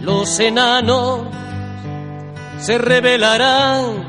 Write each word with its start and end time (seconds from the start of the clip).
los 0.00 0.38
enanos 0.38 1.26
se 2.60 2.78
rebelarán 2.78 4.06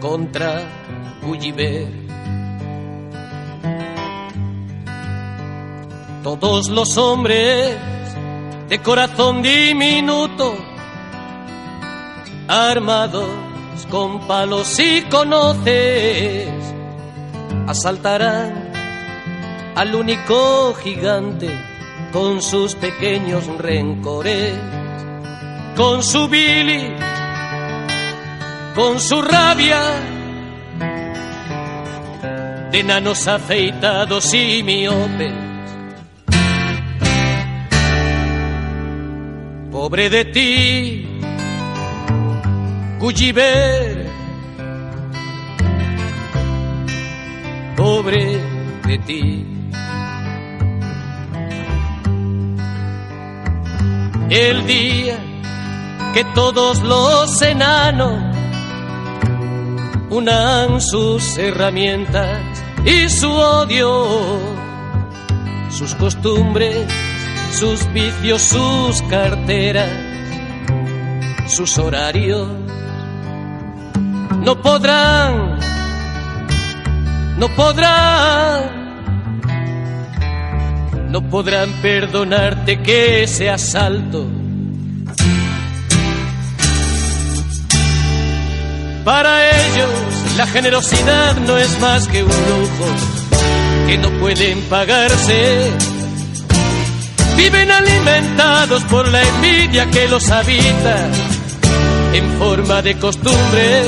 contra 0.00 0.62
Gulliver. 1.22 1.88
Todos 6.22 6.68
los 6.68 6.96
hombres 6.96 7.76
de 8.68 8.78
corazón 8.82 9.42
diminuto, 9.42 10.56
armados 12.48 13.28
con 13.90 14.26
palos 14.26 14.78
y 14.80 15.02
conoces, 15.02 16.48
asaltarán 17.68 18.63
al 19.74 19.94
único 19.94 20.74
gigante 20.74 21.48
con 22.12 22.40
sus 22.40 22.76
pequeños 22.76 23.46
rencores, 23.58 24.54
con 25.76 26.02
su 26.02 26.28
Billy, 26.28 26.94
con 28.74 29.00
su 29.00 29.20
rabia, 29.20 29.80
de 32.70 32.80
enanos 32.80 33.26
afeitados 33.26 34.32
y 34.32 34.62
miopes. 34.62 35.32
Pobre 39.72 40.08
de 40.08 40.24
ti, 40.26 41.20
Gulliver, 43.00 44.06
pobre 47.76 48.38
de 48.86 48.98
ti. 48.98 49.53
El 54.30 54.66
día 54.66 55.18
que 56.14 56.24
todos 56.34 56.80
los 56.82 57.42
enanos 57.42 58.36
unan 60.10 60.80
sus 60.80 61.36
herramientas 61.38 62.40
y 62.84 63.08
su 63.08 63.30
odio, 63.30 64.06
sus 65.70 65.94
costumbres, 65.96 66.86
sus 67.52 67.92
vicios, 67.92 68.42
sus 68.42 69.02
carteras, 69.02 69.90
sus 71.48 71.76
horarios. 71.78 72.48
No 74.44 74.60
podrán, 74.60 75.58
no 77.38 77.48
podrán 77.56 78.83
no 81.14 81.22
podrán 81.30 81.70
perdonarte 81.80 82.82
que 82.82 83.22
ese 83.22 83.48
asalto 83.48 84.26
Para 89.04 89.48
ellos 89.48 89.90
la 90.36 90.44
generosidad 90.48 91.36
no 91.36 91.56
es 91.56 91.78
más 91.78 92.08
que 92.08 92.24
un 92.24 92.30
lujo 92.30 92.86
que 93.86 93.98
no 93.98 94.10
pueden 94.18 94.60
pagarse. 94.62 95.70
Viven 97.36 97.70
alimentados 97.70 98.82
por 98.84 99.06
la 99.12 99.22
envidia 99.22 99.88
que 99.90 100.08
los 100.08 100.28
habita 100.30 101.10
en 102.12 102.38
forma 102.38 102.82
de 102.82 102.98
costumbre. 102.98 103.82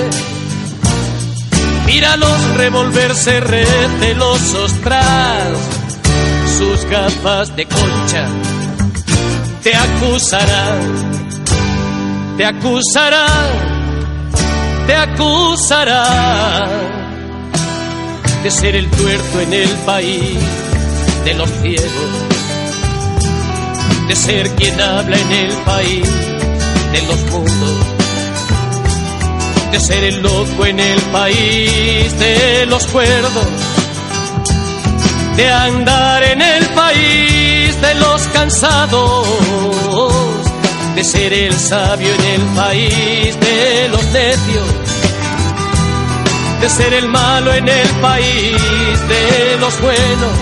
Míralos 1.87 2.57
revolverse 2.57 3.41
recelosos 3.41 4.73
tras 4.85 5.76
sus 6.59 6.85
gafas 6.87 7.55
de 7.55 7.67
concha. 7.67 8.29
Te 9.63 9.75
acusarán, 9.75 10.81
te 12.37 12.45
acusarán, 12.47 13.51
te 14.87 14.95
acusarán 14.95 16.69
de 18.43 18.51
ser 18.51 18.77
el 18.77 18.89
tuerto 18.91 19.41
en 19.41 19.53
el 19.53 19.69
país 19.85 20.39
de 21.25 21.35
los 21.35 21.51
ciegos, 21.61 22.11
de 24.09 24.17
ser 24.17 24.49
quien 24.51 24.81
habla 24.81 25.19
en 25.19 25.33
el 25.33 25.53
país 25.65 26.09
de 26.93 27.03
los 27.03 27.21
mundos, 27.33 27.77
de 29.73 29.81
ser 29.81 30.05
el 30.05 30.23
loco 30.23 30.65
en 30.65 30.81
el 30.81 31.01
país 31.13 32.19
de 32.19 32.67
los 32.67 32.87
cuerdos 32.87 33.76
de 35.37 35.53
andar 35.53 36.23
en 36.25 36.41
el 36.41 36.65
país 36.71 37.81
de 37.81 37.95
los 37.97 38.23
cansados, 38.29 39.27
de 40.95 41.05
ser 41.05 41.33
el 41.33 41.53
sabio 41.53 42.09
en 42.09 42.41
el 42.41 42.43
país 42.57 43.39
de 43.41 43.89
los 43.91 44.05
necios, 44.07 44.69
de 46.61 46.71
ser 46.71 46.95
el 46.95 47.09
malo 47.09 47.53
en 47.53 47.69
el 47.69 47.89
país 48.01 49.09
de 49.09 49.57
los 49.61 49.81
buenos, 49.81 50.33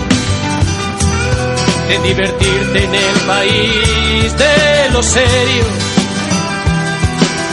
de 1.89 1.99
divertirte 2.07 2.83
en 2.83 2.95
el 2.95 3.19
país 3.27 4.37
de 4.37 4.89
los 4.93 5.05
serios, 5.05 5.67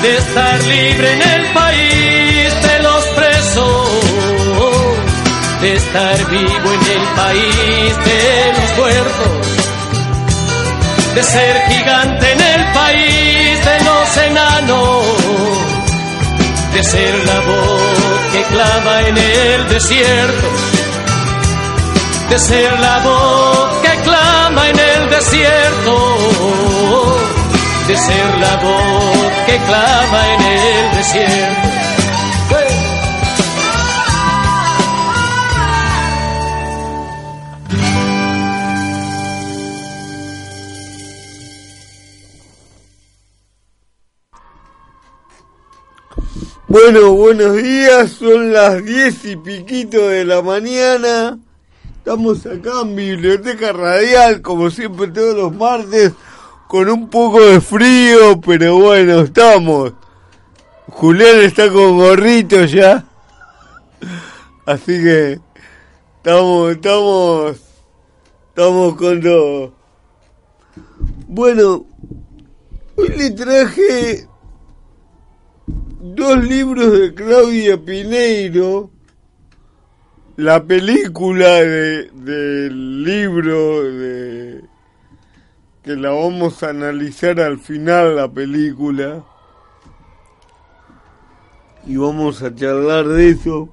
de 0.03 0.17
estar 0.17 0.63
libre 0.63 1.13
en 1.13 1.23
el 1.23 1.53
país 1.53 2.12
estar 5.93 6.31
vivo 6.31 6.73
en 6.73 7.01
el 7.01 7.07
país 7.17 8.05
de 8.05 8.53
los 8.57 8.79
muertos, 8.79 9.47
de 11.15 11.23
ser 11.23 11.63
gigante 11.69 12.33
en 12.33 12.41
el 12.41 12.73
país 12.73 13.65
de 13.65 13.85
los 13.85 14.17
enanos, 14.17 15.05
de 16.73 16.83
ser 16.83 17.15
la 17.27 17.41
voz 17.41 18.21
que 18.33 18.43
clama 18.45 19.01
en 19.03 19.19
el 19.19 19.69
desierto, 19.69 20.49
de 22.31 22.39
ser 22.39 22.81
la 22.81 22.99
voz 23.01 23.83
que 23.83 24.03
clama 24.03 24.69
en 24.71 24.79
el 24.79 25.11
desierto, 25.11 26.17
de 27.87 27.97
ser 27.99 28.39
la 28.41 28.57
voz 28.57 29.33
que 29.47 29.59
clama 29.59 30.35
en 30.35 30.41
el 30.41 30.97
desierto. 30.97 31.92
Bueno, 46.73 47.13
buenos 47.13 47.63
días, 47.63 48.13
son 48.13 48.51
las 48.51 48.83
diez 48.83 49.27
y 49.27 49.37
piquito 49.37 50.09
de 50.09 50.25
la 50.25 50.41
mañana. 50.41 51.39
Estamos 51.99 52.47
acá 52.47 52.71
en 52.81 52.97
Biblioteca 52.97 53.75
Radial, 53.75 54.41
como 54.41 54.71
siempre 54.71 55.09
todos 55.09 55.37
los 55.37 55.55
martes, 55.55 56.13
con 56.69 56.89
un 56.89 57.11
poco 57.11 57.43
de 57.43 57.61
frío, 57.61 58.41
pero 58.41 58.79
bueno, 58.79 59.21
estamos. 59.21 59.93
Julián 60.89 61.41
está 61.43 61.71
con 61.71 61.99
gorrito 61.99 62.65
ya. 62.65 63.05
Así 64.65 64.99
que 65.05 65.41
estamos, 66.17 66.73
estamos, 66.73 67.57
estamos 68.49 68.97
con 68.97 69.21
todo. 69.21 69.75
Bueno, 71.29 71.85
hoy 72.97 73.09
le 73.09 73.31
traje 73.33 74.27
dos 76.15 76.45
libros 76.45 76.93
de 76.99 77.15
Claudia 77.15 77.79
Pineiro, 77.79 78.91
la 80.37 80.63
película 80.65 81.47
de, 81.47 82.11
del 82.13 83.05
libro 83.05 83.83
de 83.83 84.65
que 85.83 85.97
la 85.97 86.11
vamos 86.11 86.63
a 86.63 86.71
analizar 86.71 87.41
al 87.41 87.59
final 87.59 88.17
la 88.17 88.31
película 88.31 89.25
y 91.87 91.97
vamos 91.97 92.43
a 92.43 92.55
charlar 92.55 93.09
de 93.09 93.31
eso. 93.31 93.69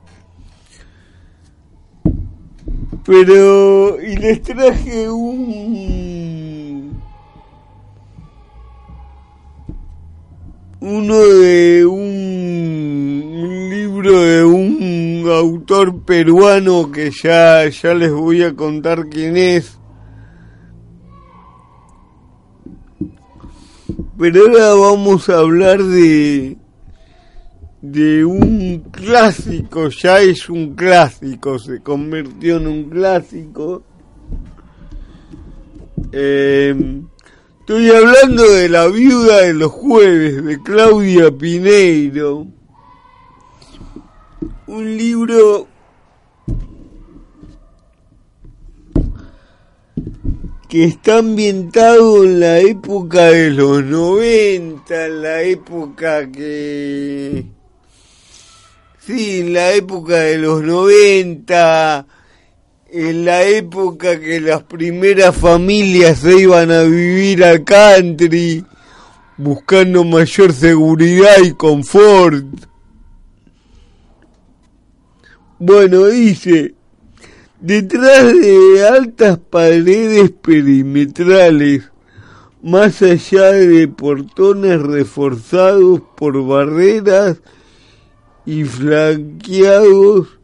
Pero 3.06 4.01
y 4.01 4.15
les 4.15 4.42
traje 4.42 5.09
un 5.09 5.50
uno 10.81 11.17
de 11.17 11.85
un, 11.85 13.69
libro 13.69 14.21
de 14.21 14.43
un 14.43 15.25
autor 15.29 16.03
peruano 16.03 16.91
que 16.91 17.11
ya, 17.11 17.67
ya 17.69 17.93
les 17.93 18.11
voy 18.11 18.43
a 18.43 18.55
contar 18.55 19.07
quién 19.09 19.37
es. 19.37 19.77
Pero 24.17 24.41
ahora 24.41 24.73
vamos 24.73 25.29
a 25.29 25.39
hablar 25.39 25.81
de 25.83 26.57
de 27.81 28.25
un 28.25 28.83
clásico, 28.91 29.87
ya 29.87 30.19
es 30.19 30.49
un 30.49 30.75
clásico, 30.75 31.57
se 31.59 31.79
convirtió 31.81 32.57
en 32.57 32.67
un 32.67 32.89
clásico, 32.89 33.83
Eh, 36.11 36.73
estoy 37.69 37.92
hablando 37.92 38.51
de 38.51 38.68
La 38.68 38.88
viuda 38.88 39.42
de 39.42 39.54
los 39.54 39.71
jueves 39.71 40.44
de 40.44 40.60
Claudia 40.60 41.30
Pineiro. 41.30 42.48
Un 44.66 44.98
libro 44.98 45.68
que 50.68 50.86
está 50.86 51.19
ambientado 51.19 52.24
en 52.24 52.39
la 52.39 52.57
época 52.57 53.25
de 53.25 53.51
los 53.51 53.83
90, 53.83 55.06
en 55.06 55.21
la 55.21 55.44
época 55.44 56.31
que... 56.31 57.45
Sí, 58.98 59.42
en 59.42 59.54
la 59.54 59.74
época 59.74 60.16
de 60.16 60.39
los 60.39 60.63
90, 60.63 62.07
en 62.91 63.25
la 63.25 63.44
época 63.44 64.19
que 64.19 64.39
las 64.41 64.63
primeras 64.63 65.36
familias 65.36 66.19
se 66.19 66.41
iban 66.41 66.71
a 66.71 66.83
vivir 66.83 67.44
al 67.44 67.63
country, 67.63 68.65
buscando 69.38 70.03
mayor 70.03 70.53
seguridad 70.53 71.38
y 71.44 71.51
confort. 71.53 72.45
Bueno, 75.59 76.06
dice, 76.07 76.74
Detrás 77.62 78.39
de 78.39 78.88
altas 78.88 79.38
paredes 79.38 80.31
perimetrales, 80.31 81.92
más 82.63 83.01
allá 83.01 83.51
de 83.51 83.85
portones 83.89 84.81
reforzados 84.81 86.01
por 86.15 86.42
barreras 86.47 87.42
y 88.45 88.63
flanqueados 88.63 90.38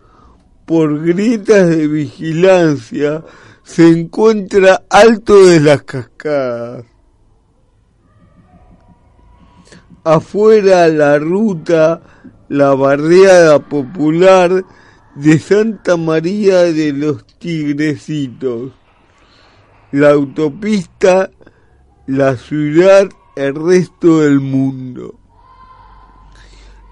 por 0.65 1.03
grietas 1.03 1.69
de 1.69 1.87
vigilancia, 1.87 3.23
se 3.63 3.87
encuentra 3.87 4.83
alto 4.89 5.45
de 5.45 5.59
las 5.59 5.83
cascadas. 5.83 6.85
Afuera 10.03 10.87
la 10.87 11.17
ruta, 11.17 12.01
la 12.49 12.75
barriada 12.75 13.59
popular, 13.59 14.63
de 15.15 15.39
Santa 15.39 15.97
María 15.97 16.63
de 16.63 16.91
los 16.91 17.25
Tigrecitos, 17.39 18.73
la 19.91 20.11
autopista, 20.11 21.31
la 22.05 22.35
ciudad, 22.35 23.09
el 23.35 23.55
resto 23.55 24.19
del 24.21 24.41
mundo. 24.41 25.15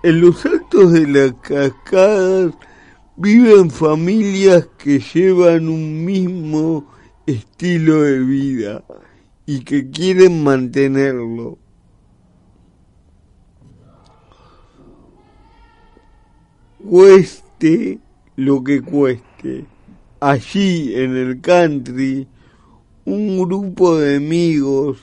En 0.03 0.21
los 0.21 0.45
altos 0.45 0.93
de 0.93 1.07
las 1.07 1.33
cascadas 1.41 2.53
viven 3.15 3.69
familias 3.69 4.67
que 4.77 4.99
llevan 4.99 5.67
un 5.67 6.03
mismo 6.03 6.91
estilo 7.25 8.01
de 8.01 8.19
vida 8.19 8.83
y 9.45 9.59
que 9.63 9.89
quieren 9.89 10.43
mantenerlo. 10.43 11.57
Cueste 16.89 17.99
lo 18.35 18.63
que 18.63 18.81
cueste. 18.81 19.65
Allí 20.19 20.95
en 20.95 21.15
el 21.15 21.41
country, 21.41 22.27
un 23.05 23.39
grupo 23.39 23.97
de 23.97 24.17
amigos 24.17 24.99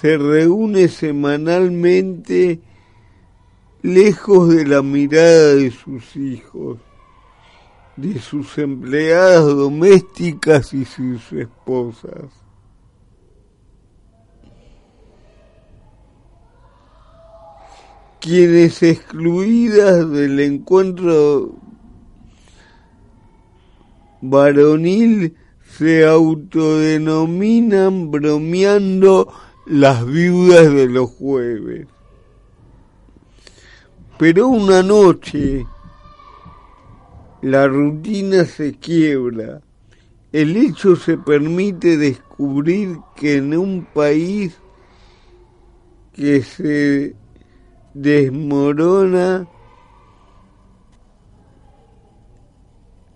se 0.00 0.16
reúne 0.16 0.88
semanalmente 0.88 2.60
lejos 3.82 4.50
de 4.50 4.66
la 4.66 4.82
mirada 4.82 5.54
de 5.54 5.70
sus 5.70 6.16
hijos, 6.16 6.78
de 7.96 8.18
sus 8.18 8.58
empleadas 8.58 9.46
domésticas 9.46 10.74
y 10.74 10.84
sus 10.84 11.32
esposas. 11.32 12.26
Quienes 18.20 18.82
excluidas 18.82 20.10
del 20.10 20.40
encuentro 20.40 21.54
varonil 24.20 25.36
se 25.76 26.04
autodenominan 26.04 28.10
bromeando 28.10 29.32
las 29.66 30.04
viudas 30.04 30.72
de 30.72 30.88
los 30.88 31.10
jueves. 31.10 31.86
Pero 34.18 34.48
una 34.48 34.82
noche 34.82 35.64
la 37.42 37.68
rutina 37.68 38.44
se 38.44 38.74
quiebra. 38.74 39.60
El 40.32 40.56
hecho 40.56 40.96
se 40.96 41.16
permite 41.16 41.96
descubrir 41.96 42.98
que 43.14 43.36
en 43.36 43.56
un 43.56 43.86
país 43.94 44.58
que 46.12 46.42
se 46.42 47.14
desmorona 47.94 49.46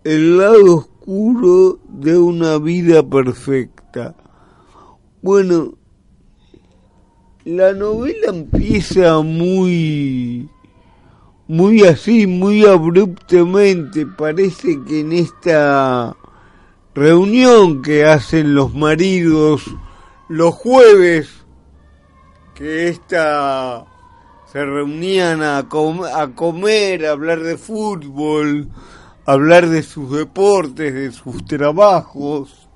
el 0.04 0.38
lado 0.38 0.76
oscuro 0.76 1.80
de 1.88 2.16
una 2.16 2.58
vida 2.58 3.02
perfecta. 3.02 4.14
Bueno, 5.20 5.74
la 7.44 7.72
novela 7.72 8.28
empieza 8.28 9.20
muy 9.20 10.48
muy 11.52 11.82
así, 11.82 12.26
muy 12.26 12.64
abruptamente. 12.64 14.06
Parece 14.06 14.82
que 14.84 15.00
en 15.00 15.12
esta 15.12 16.16
reunión 16.94 17.82
que 17.82 18.06
hacen 18.06 18.54
los 18.54 18.72
maridos 18.74 19.62
los 20.30 20.54
jueves, 20.54 21.28
que 22.54 22.88
esta 22.88 23.84
se 24.50 24.64
reunían 24.64 25.42
a, 25.42 25.58
a 25.58 26.28
comer, 26.34 27.04
a 27.04 27.10
hablar 27.10 27.40
de 27.40 27.58
fútbol, 27.58 28.70
hablar 29.26 29.68
de 29.68 29.82
sus 29.82 30.10
deportes, 30.10 30.94
de 30.94 31.12
sus 31.12 31.44
trabajos, 31.44 32.66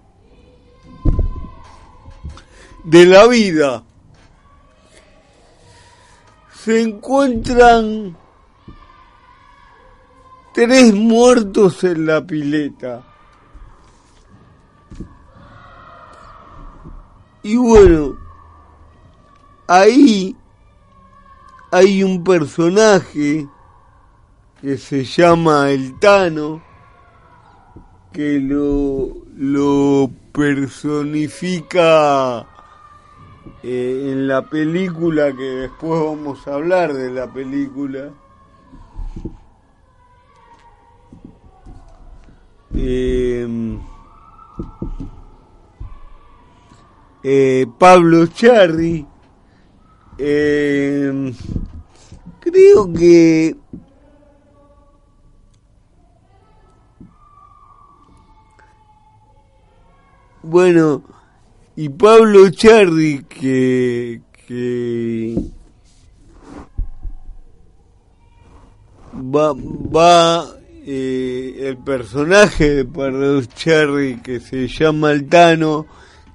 de 2.85 3.07
la 3.07 3.27
vida. 3.27 3.85
Se 6.63 6.83
encuentran 6.83 8.19
tres 10.57 10.95
muertos 10.95 11.85
en 11.85 12.07
la 12.07 12.27
pileta. 12.27 13.05
Y 17.43 17.57
bueno, 17.57 18.17
ahí 19.67 20.35
hay 21.71 22.03
un 22.03 22.25
personaje 22.25 23.47
que 24.63 24.79
se 24.79 25.05
llama 25.05 25.69
El 25.71 25.99
Tano, 25.99 26.63
que 28.11 28.41
lo, 28.41 29.15
lo 29.37 30.11
personifica 30.33 31.67
eh, 33.63 34.09
en 34.11 34.27
la 34.27 34.41
película, 34.49 35.37
que 35.37 35.43
después 35.43 36.03
vamos 36.03 36.49
a 36.49 36.55
hablar 36.55 36.95
de 36.95 37.11
la 37.11 37.31
película. 37.31 38.11
Em, 42.77 43.79
eh, 47.25 47.67
Pablo 47.79 48.27
Charri, 48.27 49.07
em, 50.19 51.35
creo 52.41 52.93
que 52.93 53.57
Bueno, 60.49 61.03
y 61.75 61.89
Pablo 61.89 62.49
Charri, 62.51 63.25
que, 63.25 64.21
que 64.47 65.35
va, 69.13 69.53
va 69.53 70.57
el 70.87 71.77
personaje 71.79 72.75
de 72.75 72.85
Pablo 72.85 73.43
Charri 73.45 74.21
que 74.23 74.39
se 74.39 74.69
llama 74.69 75.11
Altano, 75.11 75.87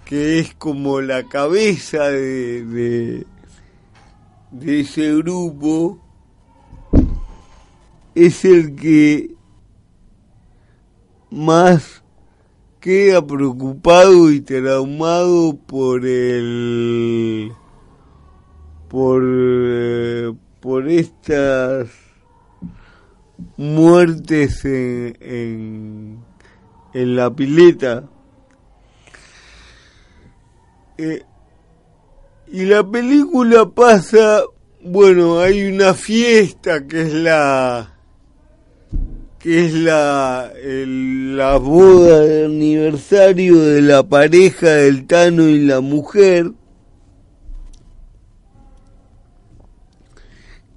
que 0.03 0.39
es 0.39 0.53
como 0.55 0.99
la 0.99 1.23
cabeza 1.23 2.09
de, 2.09 2.65
de, 2.65 3.27
de 4.51 4.79
ese 4.81 5.15
grupo, 5.15 5.99
es 8.13 8.43
el 8.43 8.75
que 8.75 9.35
más 11.29 12.03
queda 12.81 13.25
preocupado 13.25 14.31
y 14.31 14.41
traumado 14.41 15.55
por 15.55 16.05
el 16.05 17.53
por 18.89 19.23
eh, 19.25 20.33
por 20.59 20.89
estas 20.89 22.10
muertes 23.57 24.65
en, 24.65 26.23
en, 26.93 27.15
la 27.15 27.33
pileta. 27.33 28.03
Eh, 30.97 31.23
y 32.51 32.65
la 32.65 32.83
película 32.83 33.69
pasa, 33.69 34.43
bueno, 34.83 35.39
hay 35.39 35.67
una 35.67 35.93
fiesta 35.93 36.85
que 36.85 37.01
es 37.01 37.13
la 37.13 37.91
que 39.41 39.65
es 39.65 39.73
la, 39.73 40.51
la 40.63 41.57
boda 41.57 42.19
de 42.19 42.45
aniversario 42.45 43.59
de 43.59 43.81
la 43.81 44.03
pareja 44.03 44.69
del 44.69 45.07
Tano 45.07 45.49
y 45.49 45.61
la 45.61 45.81
mujer, 45.81 46.51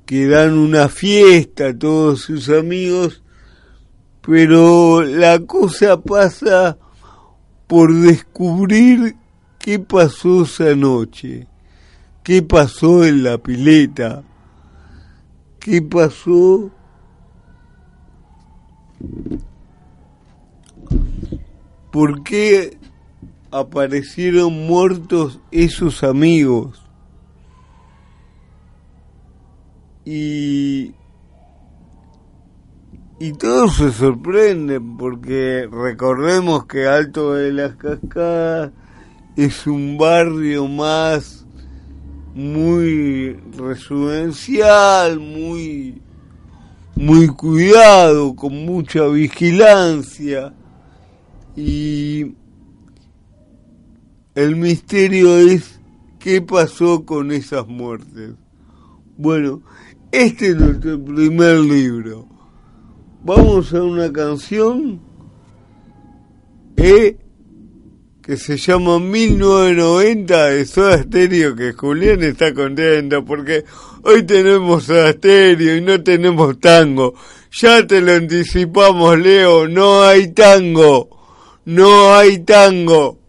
que 0.07 0.27
dan 0.27 0.59
una 0.59 0.89
fiesta 0.89 1.69
a 1.69 1.79
todos 1.79 2.23
sus 2.23 2.49
amigos, 2.49 3.23
pero 4.21 5.03
la 5.03 5.41
cosa 5.41 6.01
pasa 6.01 6.79
por 7.67 7.95
descubrir 7.95 9.17
qué 9.59 9.79
pasó 9.79 10.43
esa 10.43 10.75
noche, 10.75 11.47
qué 12.23 12.43
pasó 12.43 13.05
en 13.05 13.23
la 13.23 13.39
pileta, 13.39 14.23
qué 15.59 15.83
pasó 15.83 16.71
¿Por 21.91 22.25
qué 22.25 22.77
aparecieron 23.53 24.67
muertos 24.67 25.39
esos 25.53 26.03
amigos? 26.03 26.84
Y, 30.05 30.93
y 33.19 33.33
todos 33.39 33.77
se 33.77 33.91
sorprenden 33.93 34.97
porque 34.97 35.69
recordemos 35.71 36.67
que 36.67 36.87
Alto 36.87 37.35
de 37.35 37.53
las 37.53 37.77
Cascadas 37.77 38.73
es 39.37 39.67
un 39.67 39.97
barrio 39.97 40.69
más 40.69 41.47
muy 42.35 43.33
residencial, 43.57 45.21
muy 45.21 46.01
muy 46.97 47.27
cuidado, 47.27 48.37
con 48.37 48.65
mucha 48.65 49.07
vigilancia 49.09 50.55
y 51.57 52.35
el 54.35 54.57
misterio 54.57 55.39
es 55.39 55.81
qué 56.19 56.41
pasó 56.41 57.05
con 57.05 57.33
esas 57.33 57.67
muertes. 57.67 58.35
Bueno, 59.17 59.63
este 60.23 60.49
es 60.49 60.57
nuestro 60.57 61.03
primer 61.05 61.59
libro. 61.59 62.27
Vamos 63.23 63.73
a 63.73 63.83
una 63.83 64.13
canción 64.13 65.01
eh, 66.77 67.17
que 68.23 68.37
se 68.37 68.57
llama 68.57 68.99
1990 68.99 70.47
de 70.47 70.65
Soda 70.67 71.03
Stereo, 71.03 71.57
que 71.57 71.73
Julián 71.73 72.23
está 72.23 72.53
contento 72.53 73.25
porque 73.25 73.65
Hoy 74.07 74.23
tenemos 74.25 74.91
asterio 74.91 75.77
y 75.77 75.81
no 75.81 76.03
tenemos 76.03 76.61
tango. 76.61 77.15
Ya 77.51 77.87
te 77.87 78.03
lo 78.03 78.13
anticipamos, 78.13 79.19
Leo, 79.19 79.67
no 79.67 80.03
hay 80.03 80.35
tango. 80.35 81.09
No 81.65 82.15
hay 82.15 82.41
tango. 82.41 83.24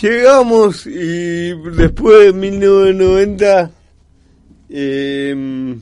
Llegamos 0.00 0.86
y 0.86 1.52
después 1.76 2.26
de 2.26 2.32
1990 2.32 3.70
em, 4.70 5.80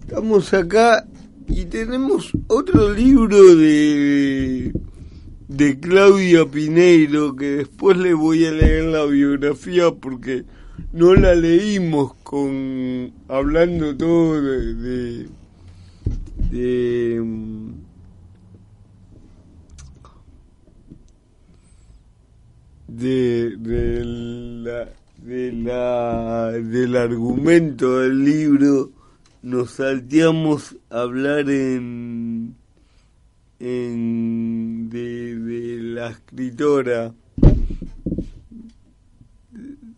estamos 0.00 0.52
acá 0.54 1.06
y 1.46 1.66
tenemos 1.66 2.32
otro 2.48 2.92
libro 2.92 3.54
de, 3.54 4.72
de 5.48 5.80
Claudia 5.80 6.46
Pineiro 6.46 7.36
que 7.36 7.56
después 7.56 7.96
le 7.96 8.14
voy 8.14 8.46
a 8.46 8.52
leer 8.52 8.84
la 8.84 9.04
biografía 9.04 9.92
porque 9.92 10.44
no 10.92 11.14
la 11.14 11.34
leímos 11.34 12.14
con 12.24 13.12
hablando 13.28 13.96
todo 13.96 14.42
de, 14.42 15.28
de, 16.50 17.16
em, 17.16 17.72
de, 23.00 24.04
la, 24.04 24.88
de 25.16 25.52
la, 25.52 26.50
del 26.52 26.96
argumento 26.96 28.00
del 28.00 28.24
libro 28.24 28.90
nos 29.42 29.70
salteamos 29.72 30.76
a 30.90 31.00
hablar 31.00 31.48
en, 31.48 32.54
en 33.58 34.90
de, 34.90 35.34
de 35.38 35.82
la 35.82 36.10
escritora 36.10 37.14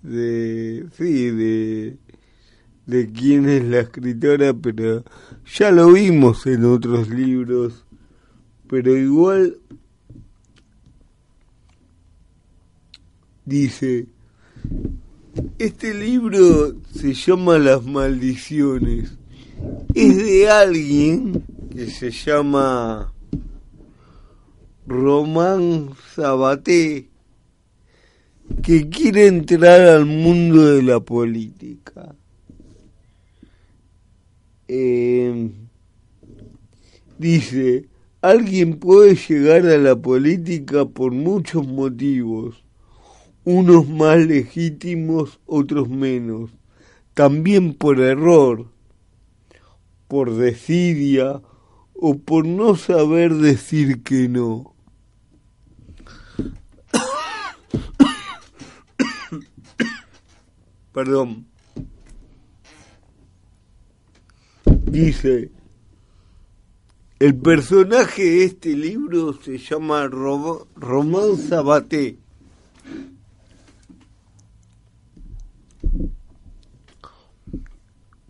de 0.02 0.86
sí 0.96 1.30
de 1.30 1.96
de 2.86 3.12
quién 3.12 3.48
es 3.48 3.64
la 3.64 3.80
escritora 3.80 4.54
pero 4.54 5.04
ya 5.44 5.72
lo 5.72 5.92
vimos 5.92 6.46
en 6.46 6.64
otros 6.64 7.08
libros 7.08 7.84
pero 8.68 8.96
igual 8.96 9.58
dice 13.44 14.06
este 15.58 15.94
libro 15.94 16.76
se 16.94 17.14
llama 17.14 17.58
Las 17.58 17.84
maldiciones 17.84 19.12
es 19.94 20.16
de 20.16 20.50
alguien 20.50 21.44
que 21.70 21.86
se 21.86 22.10
llama 22.10 23.12
Román 24.86 25.90
Sabaté, 26.14 27.08
que 28.62 28.88
quiere 28.88 29.26
entrar 29.26 29.80
al 29.82 30.06
mundo 30.06 30.66
de 30.66 30.82
la 30.82 31.00
política. 31.00 32.14
Eh, 34.68 35.50
dice, 37.18 37.88
alguien 38.20 38.78
puede 38.78 39.14
llegar 39.14 39.66
a 39.66 39.78
la 39.78 39.96
política 39.96 40.84
por 40.84 41.12
muchos 41.12 41.66
motivos, 41.66 42.61
unos 43.44 43.88
más 43.88 44.18
legítimos, 44.18 45.40
otros 45.46 45.88
menos, 45.88 46.50
también 47.14 47.74
por 47.74 48.00
error 48.00 48.72
por 50.12 50.36
desidia 50.36 51.40
o 51.94 52.18
por 52.18 52.44
no 52.44 52.76
saber 52.76 53.32
decir 53.32 54.02
que 54.02 54.28
no. 54.28 54.74
Perdón. 60.92 61.46
Dice, 64.84 65.50
el 67.18 67.34
personaje 67.36 68.22
de 68.22 68.44
este 68.44 68.76
libro 68.76 69.32
se 69.42 69.56
llama 69.56 70.06
Román 70.08 71.38
Sabaté 71.38 72.18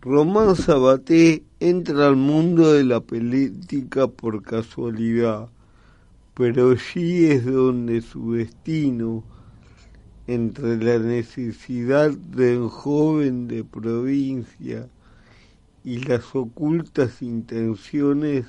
Román 0.05 0.57
Sabaté 0.57 1.45
entra 1.61 2.09
al 2.09 2.17
mundo 2.17 2.73
de 2.73 2.83
la 2.83 2.99
política 2.99 4.05
por 4.07 4.43
casualidad, 4.43 5.47
pero 6.33 6.71
allí 6.71 7.27
es 7.27 7.45
donde 7.45 8.01
su 8.01 8.33
destino, 8.33 9.23
entre 10.27 10.75
la 10.75 10.99
necesidad 10.99 12.11
del 12.11 12.67
joven 12.67 13.47
de 13.47 13.63
provincia 13.63 14.89
y 15.85 15.99
las 15.99 16.35
ocultas 16.35 17.21
intenciones 17.21 18.45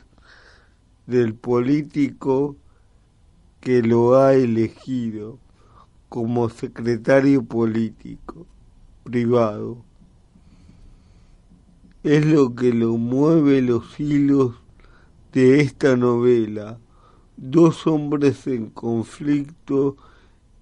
del 1.07 1.35
político 1.35 2.57
que 3.61 3.81
lo 3.81 4.17
ha 4.17 4.35
elegido 4.35 5.39
como 6.09 6.49
secretario 6.49 7.45
político 7.45 8.45
privado 9.05 9.85
es 12.05 12.27
lo 12.27 12.55
que 12.55 12.73
lo 12.75 12.99
mueve 12.99 13.63
los 13.63 13.99
hilos 13.99 14.57
de 15.33 15.61
esta 15.61 15.97
novela. 15.97 16.79
Dos 17.39 17.87
hombres 17.87 18.47
en 18.47 18.69
conflicto 18.69 19.97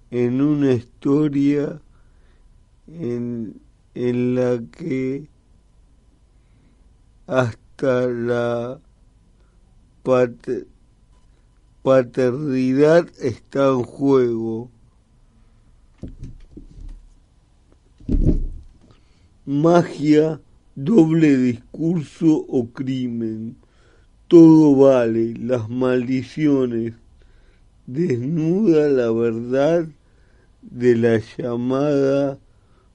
en 0.09 0.41
una 0.41 0.71
historia 0.71 1.81
en, 2.87 3.59
en 3.93 4.35
la 4.35 4.63
que 4.71 5.27
hasta 7.27 8.07
la 8.07 8.79
paternidad 11.83 13.09
está 13.19 13.67
en 13.67 13.83
juego. 13.83 14.71
Magia 19.45 20.39
doble 20.75 21.37
discurso 21.37 22.45
o 22.47 22.67
crimen, 22.71 23.55
todo 24.27 24.75
vale, 24.75 25.33
las 25.35 25.69
maldiciones, 25.69 26.93
desnuda 27.85 28.89
la 28.89 29.11
verdad 29.11 29.87
de 30.61 30.95
la 30.95 31.21
llamada 31.37 32.39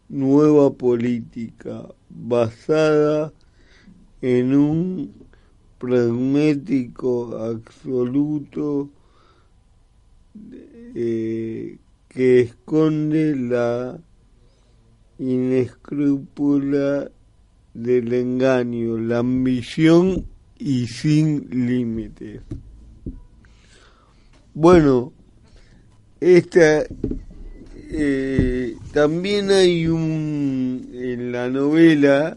nueva 0.09 0.73
política 0.73 1.87
basada 2.09 3.33
en 4.23 4.55
un 4.55 5.13
pragmático 5.79 7.37
absoluto 7.39 8.91
eh, 10.95 11.79
que 12.09 12.41
esconde 12.41 13.37
la 13.37 14.01
inescrúpula 15.19 17.11
del 17.83 18.13
engaño, 18.13 18.99
la 18.99 19.19
ambición 19.19 20.27
y 20.59 20.87
sin 20.87 21.49
límites. 21.51 22.43
Bueno, 24.55 25.13
esta 26.21 26.85
eh, 27.91 28.77
también 28.93 29.51
hay 29.51 29.87
un 29.87 30.91
en 30.93 31.33
la 31.33 31.49
novela 31.49 32.37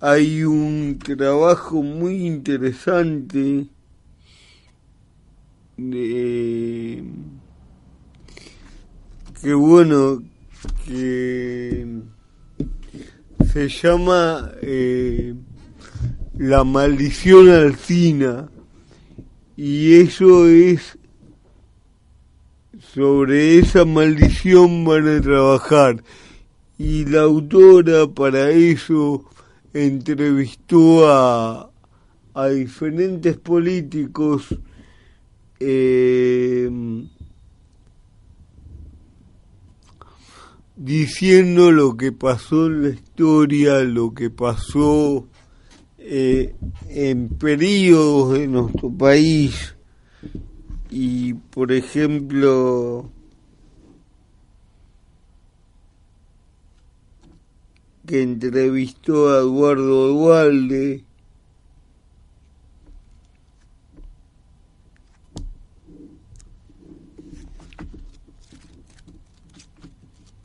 hay 0.00 0.44
un 0.44 0.98
trabajo 0.98 1.82
muy 1.82 2.26
interesante 2.26 3.66
de 5.78 7.04
que 9.42 9.54
bueno 9.54 10.22
que 10.86 12.04
se 13.54 13.68
llama 13.68 14.50
eh, 14.62 15.32
La 16.36 16.64
maldición 16.64 17.48
alcina 17.50 18.48
y 19.56 19.94
eso 19.94 20.48
es 20.48 20.98
sobre 22.92 23.60
esa 23.60 23.84
maldición 23.84 24.84
van 24.84 25.06
a 25.06 25.20
trabajar. 25.20 26.02
Y 26.78 27.04
la 27.04 27.20
autora 27.20 28.08
para 28.08 28.50
eso 28.50 29.24
entrevistó 29.72 31.08
a, 31.08 31.70
a 32.34 32.46
diferentes 32.48 33.36
políticos 33.36 34.58
eh, 35.60 36.68
diciendo 40.76 41.70
lo 41.70 41.96
que 41.96 42.12
pasó 42.12 42.66
en 42.66 42.82
la 42.82 42.88
historia, 42.90 43.80
lo 43.80 44.12
que 44.12 44.30
pasó 44.30 45.26
eh, 45.98 46.54
en 46.88 47.28
periodos 47.28 48.38
de 48.38 48.48
nuestro 48.48 48.90
país. 48.90 49.74
Y, 50.90 51.34
por 51.34 51.72
ejemplo, 51.72 53.10
que 58.06 58.22
entrevistó 58.22 59.32
a 59.32 59.38
Eduardo 59.38 60.08
Dualde, 60.08 61.04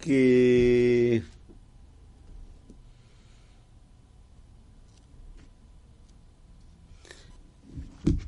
que 0.10 1.22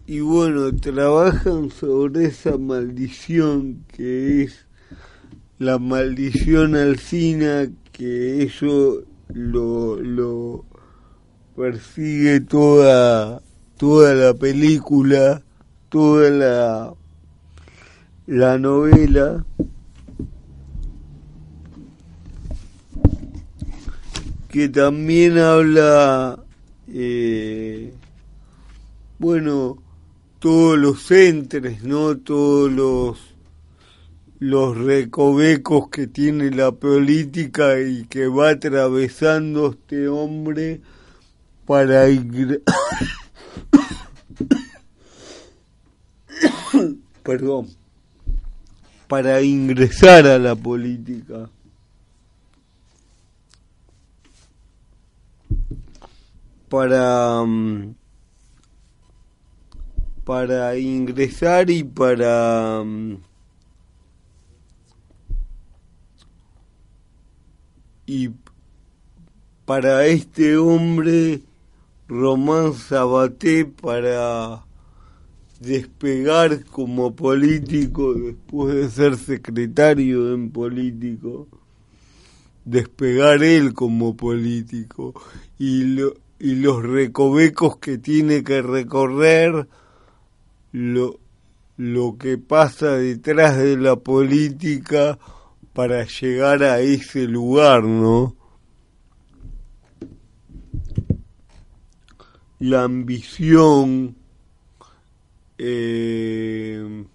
y 0.05 0.19
bueno, 0.19 0.75
trabajan 0.75 1.71
sobre 1.71 2.25
esa 2.25 2.59
maldición 2.59 3.83
que 3.87 4.43
es 4.43 4.67
la 5.57 5.79
maldición 5.79 6.75
alcina, 6.75 7.67
que 7.91 8.43
eso 8.43 9.01
lo, 9.33 9.99
lo 9.99 10.65
persigue 11.55 12.41
toda, 12.41 13.41
toda 13.77 14.13
la 14.13 14.35
película, 14.35 15.41
toda 15.89 16.29
la, 16.29 16.93
la 18.27 18.59
novela. 18.59 19.43
Que 24.51 24.67
también 24.67 25.37
habla, 25.37 26.43
eh, 26.93 27.93
bueno, 29.17 29.81
todos 30.39 30.77
los 30.77 31.09
entres, 31.09 31.83
¿no? 31.83 32.17
Todos 32.17 32.69
los, 32.69 33.17
los 34.39 34.77
recovecos 34.77 35.87
que 35.89 36.07
tiene 36.07 36.51
la 36.51 36.73
política 36.73 37.79
y 37.79 38.03
que 38.05 38.27
va 38.27 38.49
atravesando 38.49 39.69
este 39.69 40.09
hombre 40.09 40.81
para 41.65 42.07
perdón 47.23 47.67
para 49.07 49.41
ingresar 49.41 50.27
a 50.27 50.37
la 50.39 50.55
política 50.55 51.49
para 56.71 57.43
mm, 57.43 57.95
para 60.23 60.77
ingresar 60.77 61.69
y 61.69 61.84
para 61.84 62.81
mm, 62.86 63.17
y 68.05 68.29
para 69.65 70.05
este 70.05 70.55
hombre 70.55 71.41
Román 72.07 72.73
Sabaté 72.73 73.65
para 73.65 74.63
despegar 75.60 76.63
como 76.67 77.13
político 77.13 78.13
después 78.13 78.75
de 78.75 78.89
ser 78.89 79.17
secretario 79.17 80.34
en 80.34 80.49
político 80.49 81.49
despegar 82.63 83.43
él 83.43 83.73
como 83.73 84.15
político. 84.15 85.13
Y 85.57 85.84
lo, 85.84 86.13
y 86.41 86.56
los 86.56 86.82
recovecos 86.82 87.77
que 87.77 87.99
tiene 87.99 88.43
que 88.43 88.63
recorrer 88.63 89.67
lo, 90.71 91.19
lo 91.77 92.17
que 92.17 92.39
pasa 92.39 92.95
detrás 92.95 93.58
de 93.58 93.77
la 93.77 93.97
política 93.97 95.19
para 95.73 96.04
llegar 96.04 96.63
a 96.63 96.80
ese 96.80 97.27
lugar, 97.27 97.84
¿no? 97.84 98.36
La 102.58 102.84
ambición, 102.84 104.15
eh, 105.60 107.06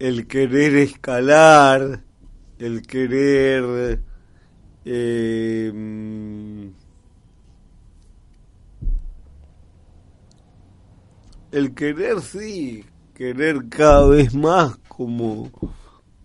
el 0.00 0.26
querer 0.26 0.74
escalar, 0.74 2.02
el 2.58 2.82
querer 2.82 4.00
eh, 4.84 6.70
el 11.52 11.74
querer 11.74 12.20
sí, 12.20 12.84
querer 13.14 13.68
cada 13.68 14.06
vez 14.08 14.34
más 14.34 14.76
como, 14.88 15.50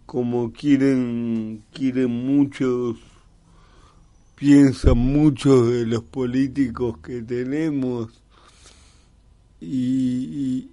como 0.05 0.51
quieren, 0.51 1.63
quieren 1.73 2.11
muchos, 2.11 2.97
piensan 4.35 4.97
muchos 4.97 5.71
de 5.71 5.85
los 5.88 6.03
políticos 6.03 6.99
que 6.99 7.21
tenemos 7.23 8.09
y, 9.59 10.69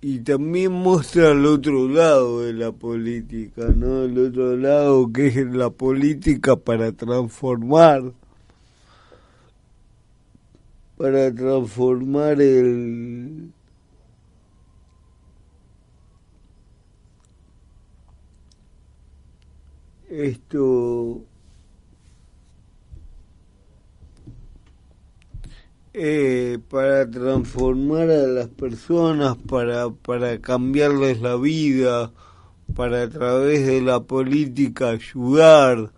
y, 0.00 0.18
también 0.20 0.72
muestra 0.72 1.30
el 1.30 1.46
otro 1.46 1.88
lado 1.88 2.40
de 2.40 2.52
la 2.52 2.72
política, 2.72 3.68
¿no? 3.76 4.02
El 4.02 4.18
otro 4.18 4.56
lado 4.56 5.12
que 5.12 5.28
es 5.28 5.46
la 5.46 5.70
política 5.70 6.56
para 6.56 6.92
transformar 6.92 8.12
para 10.98 11.32
transformar 11.32 12.40
el 12.42 13.52
esto 20.10 21.22
eh, 25.94 26.58
para 26.68 27.10
transformar 27.10 28.10
a 28.10 28.26
las 28.26 28.48
personas, 28.48 29.36
para, 29.36 29.90
para 29.90 30.40
cambiarles 30.40 31.20
la 31.20 31.36
vida, 31.36 32.12
para 32.74 33.02
a 33.02 33.08
través 33.08 33.66
de 33.66 33.80
la 33.82 34.00
política 34.00 34.90
ayudar, 34.90 35.92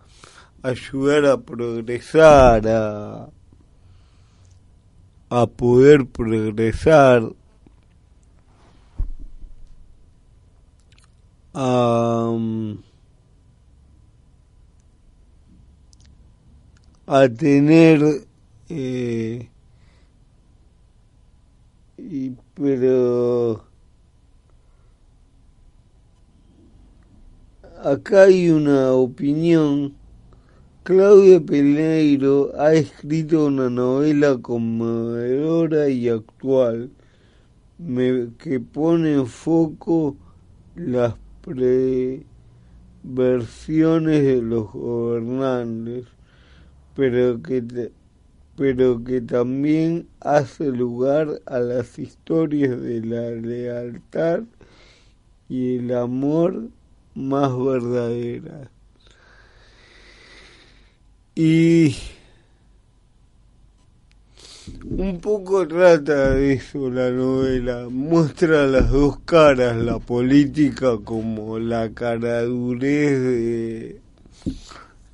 ayudar 0.63 1.25
a 1.25 1.41
progresar, 1.41 2.67
a, 2.67 3.29
a 5.31 5.47
poder 5.47 6.05
progresar 6.07 7.23
a, 11.53 12.37
a 17.07 17.29
tener 17.29 18.27
eh, 18.67 19.49
y, 21.97 22.31
pero 22.53 23.63
acá 27.81 28.23
hay 28.23 28.49
una 28.49 28.91
opinión 28.91 30.00
Claudia 30.83 31.39
Peneiro 31.39 32.51
ha 32.57 32.73
escrito 32.73 33.45
una 33.45 33.69
novela 33.69 34.39
conmovedora 34.41 35.89
y 35.89 36.09
actual 36.09 36.89
que 38.39 38.59
pone 38.59 39.13
en 39.13 39.27
foco 39.27 40.17
las 40.75 41.13
preversiones 41.43 44.23
de 44.23 44.41
los 44.41 44.73
gobernantes, 44.73 46.07
pero 46.95 47.39
que 47.43 49.21
también 49.21 50.07
hace 50.19 50.71
lugar 50.71 51.43
a 51.45 51.59
las 51.59 51.99
historias 51.99 52.81
de 52.81 53.05
la 53.05 53.29
lealtad 53.29 54.45
y 55.47 55.77
el 55.77 55.93
amor 55.93 56.69
más 57.13 57.55
verdaderas. 57.55 58.80
Y 61.43 61.95
un 64.85 65.19
poco 65.19 65.67
trata 65.67 66.35
de 66.35 66.53
eso 66.53 66.91
la 66.91 67.09
novela, 67.09 67.87
muestra 67.89 68.67
las 68.67 68.91
dos 68.91 69.17
caras, 69.25 69.75
la 69.75 69.97
política 69.97 70.99
como 71.03 71.57
la 71.57 71.89
caradurez 71.95 73.19
de 73.23 74.01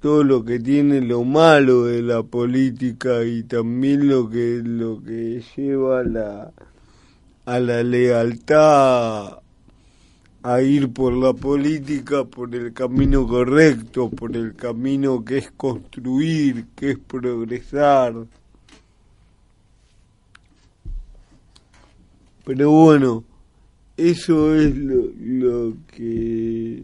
todo 0.01 0.25
lo 0.25 0.43
que 0.43 0.59
tiene 0.59 0.99
lo 0.99 1.23
malo 1.23 1.85
de 1.85 2.01
la 2.01 2.23
política 2.23 3.23
y 3.23 3.43
también 3.43 4.09
lo 4.09 4.29
que 4.29 4.61
lo 4.65 5.01
que 5.01 5.41
lleva 5.55 6.03
la 6.03 6.51
a 7.45 7.59
la 7.61 7.83
lealtad 7.83 9.37
a 10.43 10.61
ir 10.61 10.91
por 10.93 11.13
la 11.13 11.33
política 11.33 12.23
por 12.25 12.53
el 12.55 12.73
camino 12.73 13.27
correcto, 13.27 14.09
por 14.09 14.35
el 14.35 14.55
camino 14.55 15.23
que 15.25 15.39
es 15.39 15.51
construir, 15.51 16.65
que 16.75 16.91
es 16.91 16.99
progresar. 16.99 18.13
Pero 22.45 22.71
bueno, 22.71 23.23
eso 23.97 24.55
es 24.55 24.75
lo, 24.75 25.73
que 25.87 26.83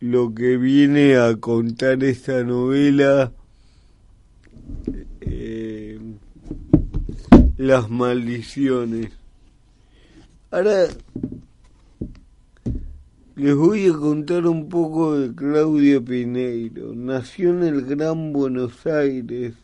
lo 0.00 0.34
que 0.34 0.56
viene 0.56 1.16
a 1.16 1.36
contar 1.36 2.02
esta 2.02 2.42
novela. 2.42 3.32
Eh, 5.20 5.98
las 7.56 7.88
maldiciones. 7.88 9.12
Ahora 10.50 10.86
Les 13.36 13.52
voy 13.52 13.88
a 13.88 13.92
contar 13.92 14.46
un 14.46 14.68
poco 14.68 15.18
de 15.18 15.34
Claudia 15.34 16.00
Pineiro. 16.00 16.94
Nació 16.94 17.50
en 17.50 17.64
el 17.64 17.84
Gran 17.84 18.32
Buenos 18.32 18.86
Aires 18.86 19.54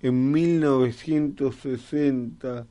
en 0.00 0.32
1960. 0.32 2.66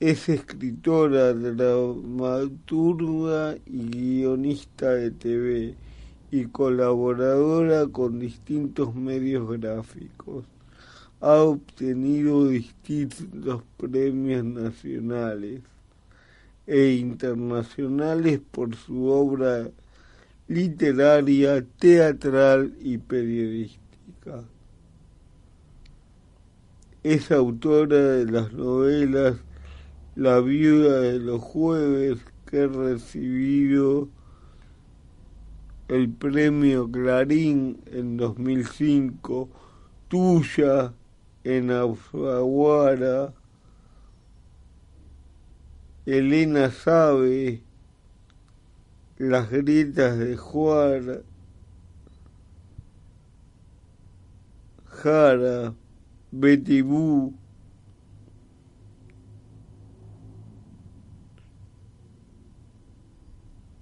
Es 0.00 0.30
escritora, 0.30 1.34
dramaturga 1.34 3.58
y 3.66 3.90
guionista 3.90 4.94
de 4.94 5.10
TV 5.10 5.74
y 6.30 6.46
colaboradora 6.46 7.86
con 7.86 8.18
distintos 8.18 8.94
medios 8.94 9.46
gráficos. 9.60 10.46
Ha 11.20 11.34
obtenido 11.34 12.48
distintos 12.48 13.62
premios 13.76 14.42
nacionales 14.42 15.60
e 16.70 16.92
internacionales 16.92 18.40
por 18.52 18.76
su 18.76 19.06
obra 19.06 19.68
literaria, 20.46 21.66
teatral 21.80 22.76
y 22.80 22.98
periodística. 22.98 24.44
Es 27.02 27.32
autora 27.32 27.96
de 27.96 28.30
las 28.30 28.52
novelas 28.52 29.38
La 30.14 30.38
viuda 30.38 31.00
de 31.00 31.18
los 31.18 31.42
jueves, 31.42 32.20
que 32.46 32.62
ha 32.62 32.66
recibido 32.68 34.08
el 35.88 36.08
premio 36.08 36.88
Clarín 36.88 37.80
en 37.86 38.16
2005, 38.16 39.48
Tuya 40.06 40.92
en 41.42 41.72
Azuaguara, 41.72 43.34
Elena 46.06 46.70
sabe 46.70 47.62
las 49.18 49.50
grietas 49.50 50.18
de 50.18 50.36
Juan 50.36 51.22
Jara, 54.86 55.74
Betty 56.30 56.80
Boo, 56.82 57.34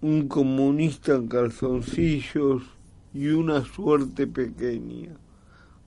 un 0.00 0.28
comunista 0.28 1.14
en 1.14 1.28
calzoncillos 1.28 2.62
y 3.14 3.28
una 3.28 3.64
suerte 3.64 4.26
pequeña. 4.26 5.16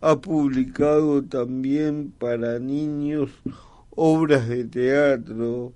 Ha 0.01 0.19
publicado 0.19 1.23
también 1.23 2.13
para 2.17 2.59
niños 2.59 3.31
obras 3.91 4.47
de 4.47 4.65
teatro, 4.65 5.73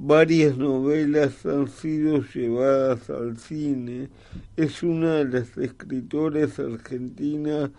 Varias 0.00 0.56
novelas 0.56 1.44
han 1.44 1.66
sido 1.66 2.22
llevadas 2.22 3.10
al 3.10 3.36
cine. 3.36 4.08
Es 4.56 4.84
una 4.84 5.16
de 5.16 5.24
las 5.24 5.58
escritoras 5.58 6.60
argentinas 6.60 7.70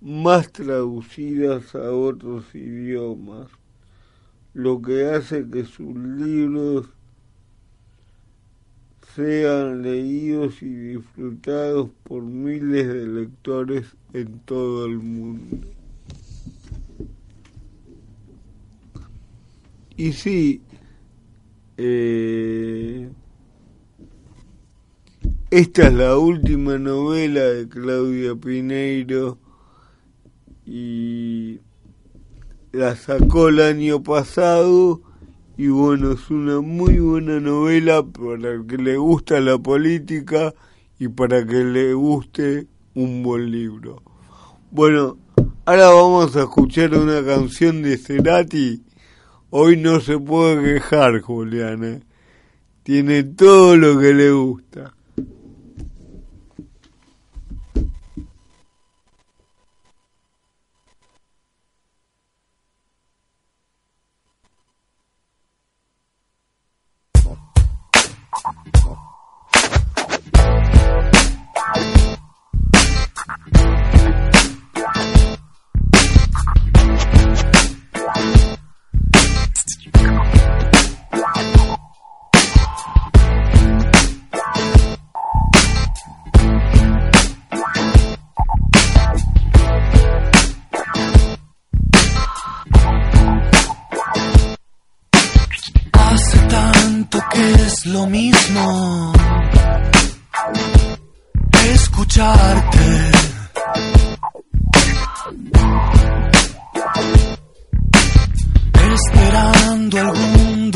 más 0.00 0.52
traducidas 0.52 1.74
a 1.74 1.90
otros 1.90 2.54
idiomas, 2.54 3.48
lo 4.52 4.80
que 4.80 5.06
hace 5.06 5.48
que 5.50 5.64
sus 5.64 5.96
libros 5.96 6.86
sean 9.16 9.82
leídos 9.82 10.62
y 10.62 10.68
disfrutados 10.68 11.90
por 12.04 12.22
miles 12.22 12.86
de 12.86 13.06
lectores 13.08 13.96
en 14.12 14.38
todo 14.40 14.86
el 14.86 14.98
mundo. 14.98 15.66
Y 19.96 20.12
sí, 20.12 20.60
eh, 21.76 23.08
esta 25.50 25.86
es 25.86 25.94
la 25.94 26.16
última 26.16 26.78
novela 26.78 27.42
de 27.42 27.68
Claudia 27.68 28.34
Pineiro 28.34 29.38
y 30.66 31.60
la 32.72 32.96
sacó 32.96 33.48
el 33.48 33.60
año 33.60 34.02
pasado 34.02 35.00
y 35.56 35.68
bueno, 35.68 36.12
es 36.12 36.30
una 36.30 36.60
muy 36.60 36.98
buena 36.98 37.38
novela 37.38 38.04
para 38.04 38.54
el 38.54 38.66
que 38.66 38.78
le 38.78 38.96
gusta 38.96 39.40
la 39.40 39.58
política 39.58 40.52
y 40.98 41.08
para 41.08 41.46
que 41.46 41.62
le 41.64 41.94
guste 41.94 42.66
un 42.94 43.22
buen 43.22 43.52
libro. 43.52 44.02
Bueno, 44.72 45.16
ahora 45.64 45.86
vamos 45.90 46.34
a 46.34 46.40
escuchar 46.40 46.94
una 46.94 47.24
canción 47.24 47.82
de 47.82 47.96
Cerati 47.96 48.82
Hoy 49.56 49.76
no 49.76 50.00
se 50.00 50.18
puede 50.18 50.64
quejar, 50.64 51.20
Juliana. 51.20 52.00
Tiene 52.82 53.22
todo 53.22 53.76
lo 53.76 54.00
que 54.00 54.12
le 54.12 54.32
gusta. 54.32 54.93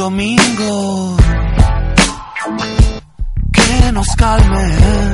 Domingo 0.09 1.16
que 3.53 3.92
nos 3.92 4.09
calme. 4.16 5.08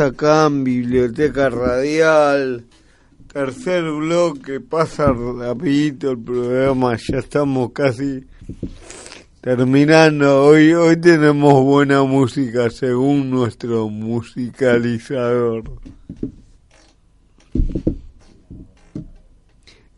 Acá 0.00 0.46
en 0.46 0.64
Biblioteca 0.64 1.50
Radial. 1.50 2.64
Tercer 3.32 3.82
bloque, 3.84 4.60
pasa 4.60 5.12
rapidito 5.12 6.12
el 6.12 6.18
programa, 6.18 6.96
ya 6.96 7.18
estamos 7.18 7.72
casi 7.72 8.24
terminando. 9.40 10.46
Hoy, 10.46 10.72
hoy 10.72 10.96
tenemos 10.96 11.64
buena 11.64 12.02
música 12.04 12.70
según 12.70 13.30
nuestro 13.30 13.88
musicalizador. 13.88 15.64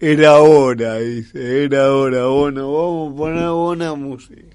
Era 0.01 0.39
hora, 0.41 0.99
dice, 0.99 1.65
era 1.65 1.93
hora. 1.93 2.27
Bueno, 2.27 2.73
vamos 2.73 3.13
a 3.13 3.17
poner 3.17 3.51
buena 3.51 3.95
música. 3.95 4.46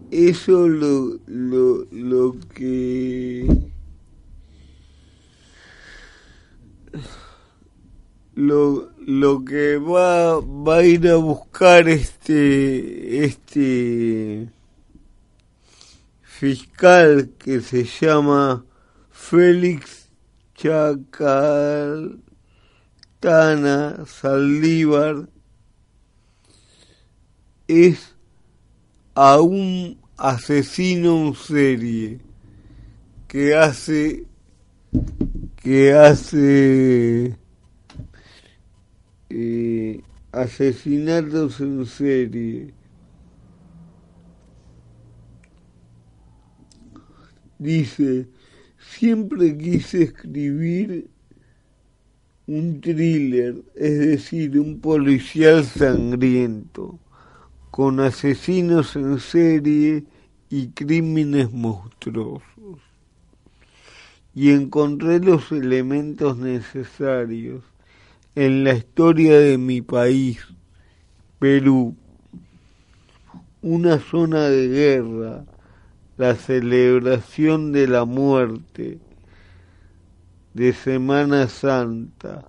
eso 0.10 0.68
lo, 0.68 1.20
lo, 1.28 1.86
lo 1.92 2.36
que 2.56 3.48
lo, 8.34 8.90
lo 9.06 9.46
que 9.46 9.78
va, 9.78 10.40
va 10.40 10.78
a 10.78 10.84
ir 10.84 11.08
a 11.10 11.18
buscar 11.18 11.88
este 11.88 13.24
este 13.26 14.50
fiscal 16.24 17.30
que 17.38 17.62
se 17.62 17.84
llama 17.84 18.66
Félix 19.12 20.03
Chacal 20.56 22.20
Tana 23.20 24.06
Saldívar 24.06 25.28
es 27.68 28.16
a 29.16 29.40
un 29.42 29.98
asesino 30.18 31.28
en 31.28 31.36
serie 31.36 32.20
que 33.28 33.56
hace 33.56 34.26
que 35.56 35.94
hace 35.94 37.38
eh, 39.30 40.02
asesinatos 40.32 41.60
en 41.62 41.86
serie. 41.86 42.74
Dice, 47.58 48.28
siempre 48.84 49.58
quise 49.58 50.04
escribir 50.04 51.08
un 52.48 52.82
thriller, 52.82 53.56
es 53.76 54.00
decir, 54.00 54.60
un 54.60 54.80
policial 54.80 55.64
sangriento 55.64 57.00
con 57.72 58.00
asesinos 58.00 58.96
en 58.96 59.20
serie 59.20 60.04
y 60.50 60.68
crímenes 60.68 61.52
monstruosos. 61.52 62.44
Y 64.36 64.52
encontré 64.52 65.20
los 65.20 65.52
elementos 65.52 66.38
necesarios 66.38 67.64
en 68.36 68.64
la 68.64 68.74
historia 68.74 69.40
de 69.40 69.58
mi 69.58 69.82
país, 69.82 70.40
Perú, 71.40 71.96
una 73.62 74.00
zona 74.00 74.50
de 74.50 74.68
guerra, 74.68 75.46
la 76.18 76.36
celebración 76.36 77.72
de 77.72 77.88
la 77.88 78.06
muerte, 78.06 79.00
de 80.54 80.74
Semana 80.74 81.48
Santa, 81.48 82.46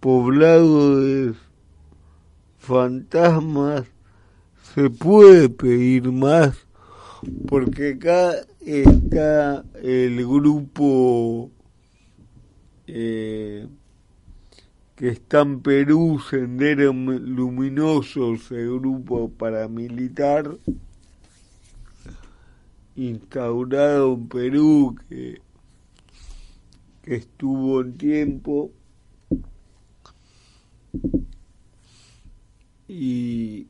poblado 0.00 1.00
de 1.00 1.34
fantasmas 2.58 3.84
se 4.74 4.90
puede 4.90 5.48
pedir 5.48 6.10
más 6.10 6.66
porque 7.48 7.90
acá 7.90 8.34
está 8.60 9.64
el 9.82 10.16
grupo 10.26 11.50
eh, 12.86 13.66
que 14.94 15.08
está 15.08 15.40
en 15.40 15.60
Perú, 15.60 16.20
Sendero 16.30 16.92
Luminoso, 16.92 18.34
ese 18.34 18.64
grupo 18.64 19.30
paramilitar 19.30 20.56
instaurado 22.96 24.14
en 24.14 24.28
Perú 24.28 24.96
que, 25.08 25.40
que 27.02 27.16
estuvo 27.16 27.82
en 27.82 27.96
tiempo 27.98 28.72
y 32.88 33.66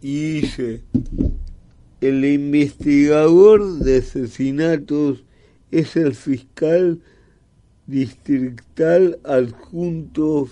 dice 0.00 0.82
el 2.00 2.24
investigador 2.24 3.78
de 3.78 3.98
asesinatos 3.98 5.24
es 5.70 5.96
el 5.96 6.14
fiscal 6.14 7.00
distrital 7.86 9.18
adjunto 9.24 10.48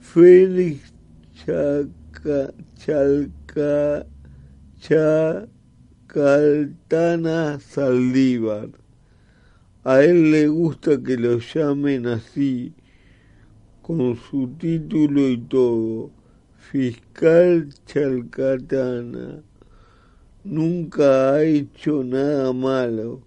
Félix 0.00 0.95
Chaca, 1.46 2.50
Chalca, 2.76 4.04
Chacaltana 6.08 7.60
Saldívar. 7.60 8.70
A 9.84 10.02
él 10.02 10.32
le 10.32 10.48
gusta 10.48 11.00
que 11.00 11.16
lo 11.16 11.38
llamen 11.38 12.08
así, 12.08 12.74
con 13.80 14.16
su 14.16 14.48
título 14.58 15.28
y 15.28 15.38
todo. 15.38 16.10
Fiscal 16.56 17.68
Chalcatana. 17.86 19.40
Nunca 20.42 21.30
ha 21.30 21.44
hecho 21.44 22.02
nada 22.02 22.52
malo, 22.52 23.22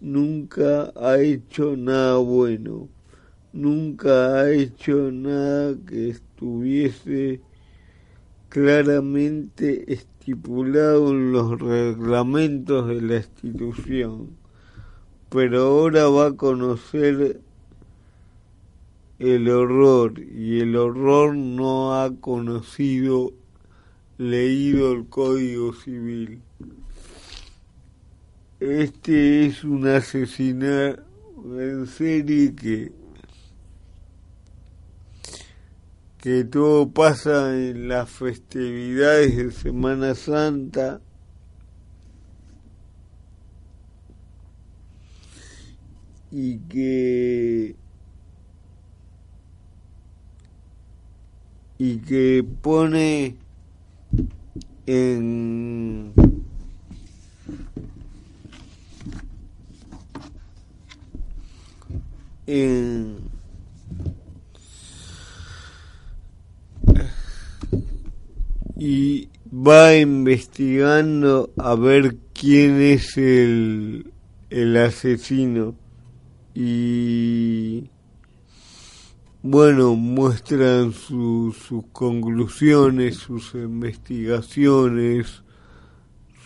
nunca 0.00 0.90
ha 0.96 1.18
hecho 1.20 1.76
nada 1.76 2.16
bueno, 2.16 2.88
nunca 3.52 4.40
ha 4.40 4.50
hecho 4.50 5.12
nada 5.12 5.76
que 5.86 6.08
estuviese 6.08 7.42
claramente 8.50 9.92
estipulado 9.92 11.10
en 11.10 11.32
los 11.32 11.58
reglamentos 11.58 12.88
de 12.88 13.00
la 13.00 13.16
institución, 13.18 14.30
pero 15.30 15.62
ahora 15.62 16.08
va 16.08 16.26
a 16.26 16.36
conocer 16.36 17.40
el 19.20 19.48
horror 19.48 20.18
y 20.18 20.60
el 20.60 20.76
horror 20.76 21.36
no 21.36 21.94
ha 21.94 22.10
conocido, 22.16 23.32
leído 24.18 24.92
el 24.92 25.06
Código 25.06 25.72
Civil. 25.72 26.40
Este 28.58 29.46
es 29.46 29.62
un 29.62 29.86
asesinato 29.86 31.04
en 31.56 31.86
serie 31.86 32.54
que 32.54 32.99
que 36.20 36.44
todo 36.44 36.90
pasa 36.90 37.56
en 37.56 37.88
las 37.88 38.10
festividades 38.10 39.36
de 39.36 39.50
Semana 39.52 40.14
Santa. 40.14 41.00
Y 46.30 46.58
que 46.58 47.74
y 51.78 51.98
que 51.98 52.44
pone 52.62 53.36
en 54.86 56.12
en 62.46 63.29
y 68.82 69.28
va 69.52 69.94
investigando 69.94 71.50
a 71.58 71.74
ver 71.74 72.16
quién 72.32 72.80
es 72.80 73.18
el, 73.18 74.10
el 74.48 74.76
asesino. 74.78 75.74
Y 76.54 77.90
bueno, 79.42 79.96
muestran 79.96 80.94
sus 80.94 81.58
conclusiones, 81.92 83.18
sus 83.18 83.52
investigaciones, 83.52 85.42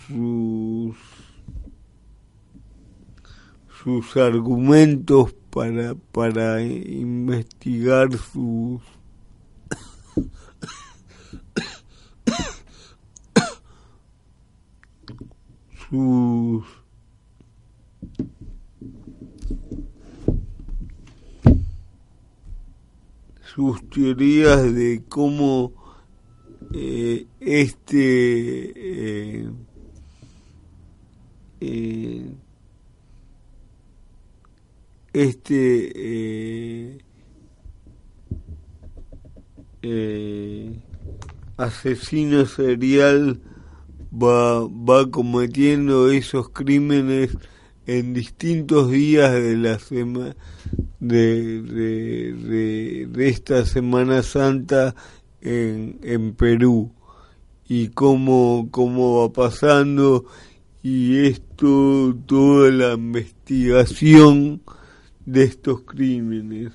sus, 0.09 0.97
sus 3.85 4.17
argumentos 4.17 5.33
para, 5.51 5.95
para 6.11 6.61
investigar 6.65 8.09
sus 8.13 8.83
sus 23.55 23.89
teorías 23.89 24.75
de 24.75 25.03
cómo 25.09 25.73
eh, 26.73 27.27
este 27.39 28.73
eh, 28.75 29.51
eh, 31.61 32.35
este 35.13 36.99
asesino 41.57 42.47
serial 42.47 43.41
va, 44.15 44.61
va 44.67 45.11
cometiendo 45.11 46.11
esos 46.11 46.49
crímenes 46.51 47.37
en 47.87 48.15
distintos 48.15 48.91
días 48.91 49.33
de 49.33 49.57
la 49.57 49.79
semana 49.79 50.37
de, 51.01 51.63
de, 51.63 53.07
de, 53.07 53.29
esta 53.29 53.67
Semana 53.67 54.23
Santa 54.23 54.95
en, 55.43 55.99
en 56.03 56.35
Perú 56.35 56.93
y 57.69 57.89
cómo, 57.89 58.69
cómo 58.71 59.21
va 59.21 59.33
pasando 59.33 60.25
y 60.83 61.27
esto, 61.27 62.15
toda 62.27 62.71
la 62.71 62.93
investigación 62.95 64.63
de 65.25 65.45
estos 65.45 65.81
crímenes. 65.83 66.73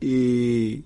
Y 0.00 0.84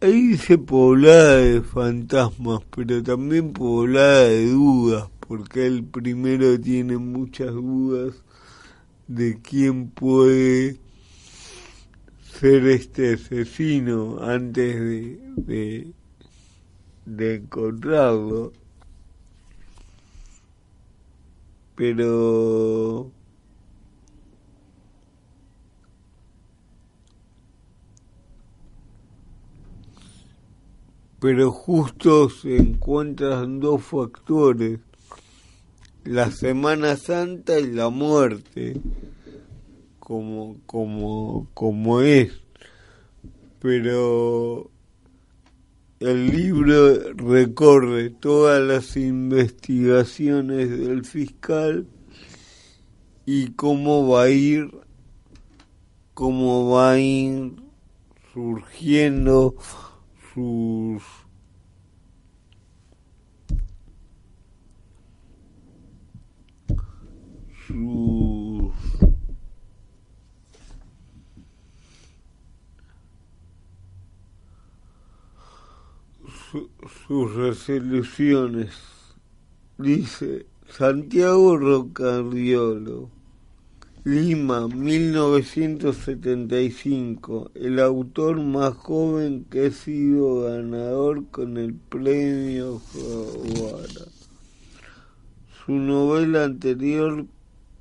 ahí 0.00 0.28
dice 0.28 0.56
poblada 0.56 1.36
de 1.38 1.62
fantasmas, 1.62 2.60
pero 2.74 3.02
también 3.02 3.52
poblada 3.52 4.24
de 4.28 4.50
dudas, 4.50 5.08
porque 5.20 5.66
el 5.66 5.82
primero 5.84 6.60
tiene 6.60 6.96
muchas 6.96 7.52
dudas 7.52 8.14
de 9.08 9.40
quién 9.40 9.90
puede 9.90 10.78
ser 12.38 12.66
este 12.66 13.14
asesino 13.14 14.18
antes 14.22 14.76
de, 14.76 15.20
de, 15.36 15.92
de 17.04 17.34
encontrarlo. 17.36 18.52
Pero 21.74 23.10
pero 31.26 31.50
justo 31.50 32.30
se 32.30 32.56
encuentran 32.56 33.58
dos 33.58 33.82
factores, 33.82 34.78
la 36.04 36.30
Semana 36.30 36.94
Santa 36.94 37.58
y 37.58 37.66
la 37.72 37.88
muerte, 37.88 38.80
como, 39.98 40.58
como, 40.66 41.48
como 41.52 42.00
es. 42.00 42.30
Pero 43.58 44.70
el 45.98 46.30
libro 46.30 47.12
recorre 47.14 48.10
todas 48.10 48.62
las 48.62 48.96
investigaciones 48.96 50.70
del 50.70 51.04
fiscal 51.04 51.88
y 53.24 53.48
cómo 53.48 54.06
va 54.10 54.22
a 54.22 54.30
ir, 54.30 54.70
cómo 56.14 56.70
va 56.70 56.92
a 56.92 57.00
ir 57.00 57.50
surgiendo 58.32 59.56
sus 60.36 61.02
sus 67.66 68.74
sus 77.06 77.34
resoluciones. 77.34 78.74
Dice 79.78 80.46
Santiago 80.68 81.56
Rocardiolo 81.56 83.15
Lima, 84.08 84.68
1975. 84.68 87.50
El 87.56 87.80
autor 87.80 88.40
más 88.40 88.72
joven 88.74 89.44
que 89.50 89.66
ha 89.66 89.70
sido 89.72 90.42
ganador 90.42 91.26
con 91.32 91.56
el 91.56 91.74
premio 91.74 92.80
Jaguara. 92.92 94.06
Su 95.58 95.72
novela 95.72 96.44
anterior, 96.44 97.26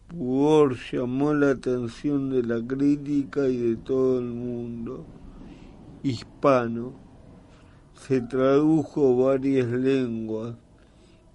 Pudor, 0.07 0.75
llamó 0.91 1.35
la 1.35 1.51
atención 1.51 2.31
de 2.31 2.41
la 2.41 2.59
crítica 2.59 3.47
y 3.47 3.57
de 3.57 3.75
todo 3.75 4.17
el 4.17 4.25
mundo 4.25 5.05
hispano. 6.01 6.95
Se 7.93 8.21
tradujo 8.21 9.15
varias 9.15 9.67
lenguas 9.67 10.55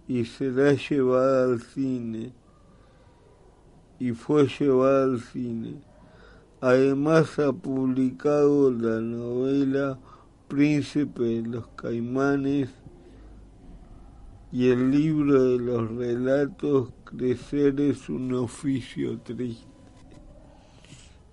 y 0.09 0.25
será 0.25 0.73
llevada 0.73 1.45
al 1.45 1.63
cine 1.63 2.40
y 4.01 4.13
fue 4.13 4.49
llevada 4.49 5.05
al 5.05 5.21
cine. 5.21 5.75
Además 6.61 7.39
ha 7.39 7.53
publicado 7.53 8.73
la 8.73 9.01
novela 9.01 9.99
Príncipe 10.49 11.23
de 11.23 11.43
los 11.43 11.69
Caimanes 11.77 12.71
y 14.51 14.69
el 14.69 14.91
libro 14.91 15.45
de 15.45 15.59
los 15.59 15.91
relatos 15.95 16.93
Crecer 17.05 17.81
es 17.81 18.09
un 18.09 18.35
oficio 18.35 19.19
triste. 19.21 19.69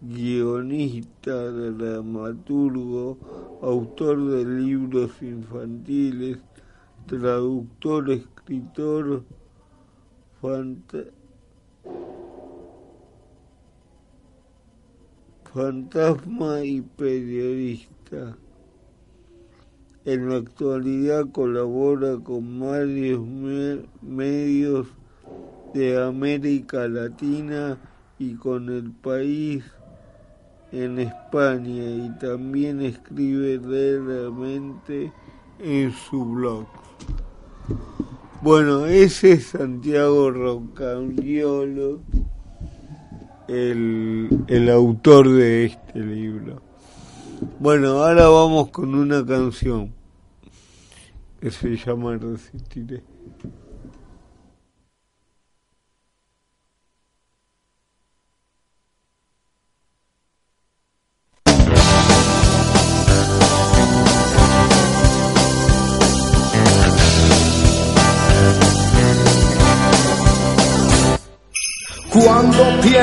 Guionista, 0.01 1.51
dramaturgo, 1.51 3.17
autor 3.63 4.29
de 4.29 4.45
libros 4.45 5.11
infantiles, 5.21 6.37
traductor, 7.07 8.11
escritor, 8.11 9.23
fantasma 10.39 11.17
y 16.63 16.81
periodista. 16.81 18.37
En 20.05 20.29
la 20.29 20.35
actualidad 20.35 21.31
colabora 21.31 22.17
con 22.23 22.59
varios 22.59 23.21
medios 24.01 24.87
de 25.73 26.03
América 26.03 26.87
Latina 26.87 27.75
y 28.19 28.35
con 28.35 28.69
el 28.69 28.91
país 28.91 29.63
en 30.71 30.99
España 30.99 32.05
y 32.05 32.11
también 32.19 32.79
escribe 32.81 33.57
realmente 33.57 35.11
en 35.57 35.91
su 35.91 36.23
blog. 36.23 36.67
Bueno, 38.43 38.85
ese 38.85 39.31
es 39.31 39.47
Santiago 39.47 40.29
Rocagliolo 40.29 42.01
el, 43.47 44.29
el 44.47 44.69
autor 44.69 45.29
de 45.29 45.65
este 45.65 45.99
libro. 45.99 46.61
Bueno, 47.59 48.03
ahora 48.03 48.27
vamos 48.27 48.69
con 48.69 48.95
una 48.95 49.25
canción 49.25 49.93
que 51.39 51.51
se 51.51 51.75
llama 51.75 52.17
Resistiré. 52.17 53.03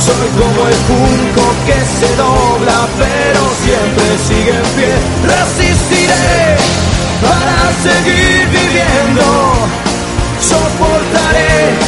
soy 0.00 0.28
como 0.38 0.68
el 0.68 0.74
junco 0.88 1.44
que 1.66 1.78
se 1.98 2.16
dobla, 2.16 2.88
pero 2.98 3.40
siempre 3.64 4.06
sigue 4.26 4.54
en 4.56 4.68
pie. 4.76 4.94
Resistiré 5.24 6.56
para 7.22 7.58
seguir 7.82 8.48
viviendo. 8.48 9.26
Soportaré 10.40 11.87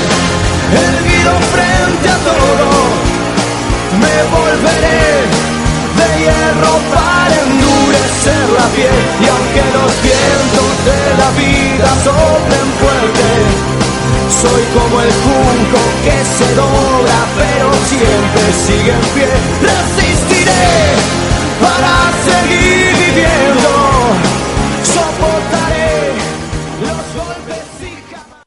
como 14.73 15.01
el 15.01 15.11
junco 15.11 15.79
que 16.03 16.17
se 16.37 16.55
dobla 16.55 17.19
pero 17.37 17.73
siempre 17.91 18.43
sigue 18.65 18.91
en 18.91 19.05
pie. 19.13 19.27
Resistiré 19.61 20.67
para 21.61 21.93
seguir 22.25 22.87
viviendo, 23.03 23.71
soportaré 24.83 26.13
los 26.81 27.03
golpes 27.15 27.65
y 27.81 28.13
jamás. 28.13 28.43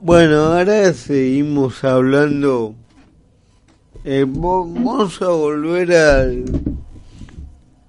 Bueno, 0.00 0.36
ahora 0.46 0.92
seguimos 0.94 1.84
hablando. 1.84 2.74
Eh, 4.04 4.24
vamos 4.26 5.22
a 5.22 5.28
volver 5.28 5.92
al. 5.92 6.44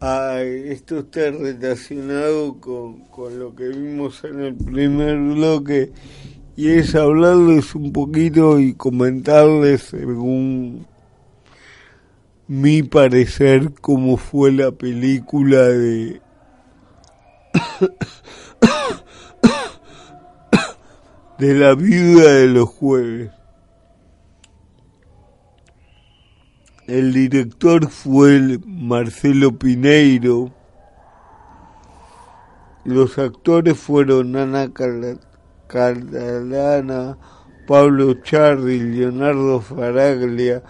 A, 0.05 0.41
esto 0.41 0.99
está 0.99 1.31
relacionado 1.31 2.59
con, 2.59 3.05
con 3.05 3.39
lo 3.39 3.55
que 3.55 3.69
vimos 3.69 4.21
en 4.25 4.41
el 4.41 4.53
primer 4.53 5.17
bloque. 5.17 5.93
Y 6.57 6.71
es 6.71 6.93
hablarles 6.93 7.73
un 7.73 7.93
poquito 7.93 8.59
y 8.59 8.73
comentarles 8.73 9.83
según 9.83 10.85
mi 12.49 12.83
parecer 12.83 13.71
cómo 13.79 14.17
fue 14.17 14.51
la 14.51 14.73
película 14.73 15.69
de 15.69 16.21
de 21.39 21.53
la 21.53 21.75
viuda 21.75 22.33
de 22.33 22.47
los 22.47 22.67
jueves. 22.67 23.31
El 26.93 27.11
director 27.11 27.89
fue 27.89 28.35
el 28.35 28.59
Marcelo 28.67 29.57
Pineiro. 29.57 30.51
Los 32.85 33.17
actores 33.17 33.79
fueron 33.79 34.35
Ana 34.35 34.71
Catalana, 35.67 37.17
Pablo 37.65 38.13
Charri, 38.21 38.79
Leonardo 38.79 39.59
Faraglia, 39.59 40.61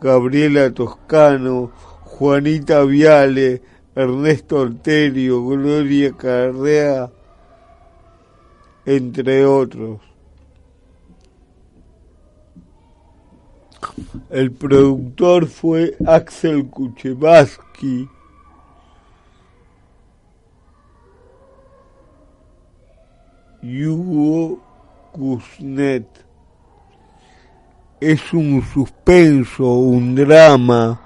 Gabriela 0.00 0.74
Toscano, 0.74 1.70
Juanita 2.02 2.82
Viale, 2.82 3.62
Ernesto 3.94 4.62
Alterio, 4.62 5.46
Gloria 5.46 6.10
Carrea, 6.10 7.08
entre 8.84 9.46
otros. 9.46 10.07
El 14.30 14.52
productor 14.52 15.46
fue 15.46 15.96
Axel 16.06 16.66
Kuchevaski. 16.66 18.08
y 23.62 23.84
Hugo 23.84 24.60
Kuznet. 25.12 26.06
Es 28.00 28.32
un 28.32 28.62
suspenso, 28.62 29.64
un 29.64 30.14
drama. 30.14 31.00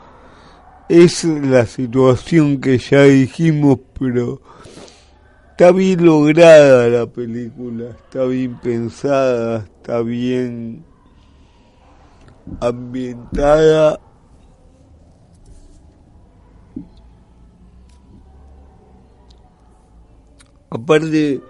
Es 0.89 1.25
la 1.25 1.65
situación 1.65 2.61
que 2.61 2.77
ya 2.77 3.05
dijimos, 3.05 3.79
pero 3.99 4.43
está 5.51 5.73
bien 5.73 6.05
lograda 6.05 6.89
la 6.89 7.07
película, 7.07 7.91
está 7.91 8.25
bien 8.25 8.59
pensada, 8.61 9.65
está 9.65 10.03
bien 10.03 10.85
ambientada. 12.61 14.01
Aparte, 20.71 21.41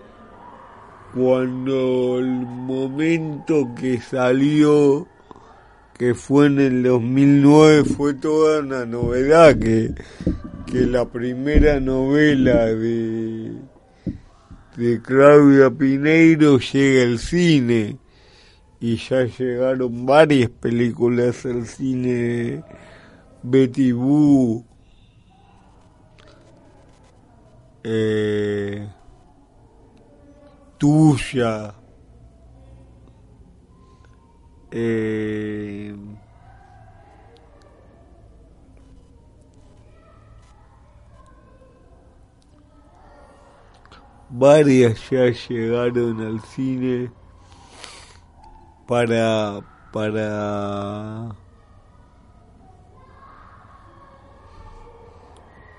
cuando 1.14 2.18
el 2.18 2.26
momento 2.26 3.68
que 3.78 4.00
salió, 4.00 5.06
que 5.94 6.14
fue 6.14 6.46
en 6.46 6.58
el 6.58 6.82
2009, 6.82 7.84
fue 7.84 8.14
toda 8.14 8.60
una 8.60 8.84
novedad, 8.84 9.56
que, 9.58 9.94
que 10.66 10.80
la 10.86 11.04
primera 11.04 11.78
novela 11.78 12.66
de, 12.66 13.52
de 14.76 15.02
Claudia 15.02 15.70
Pineiro 15.70 16.58
llega 16.58 17.04
al 17.04 17.18
cine 17.18 18.01
y 18.82 18.96
ya 18.96 19.24
llegaron 19.24 20.04
varias 20.04 20.50
películas 20.50 21.46
al 21.46 21.66
cine. 21.66 22.64
Betty 23.40 23.92
Boo. 23.92 24.64
Eh, 27.84 28.88
tuya. 30.78 31.74
Eh, 34.72 35.94
varias 44.28 45.08
ya 45.08 45.30
llegaron 45.30 46.20
al 46.20 46.40
cine 46.40 47.21
para 48.92 49.62
para 49.90 51.34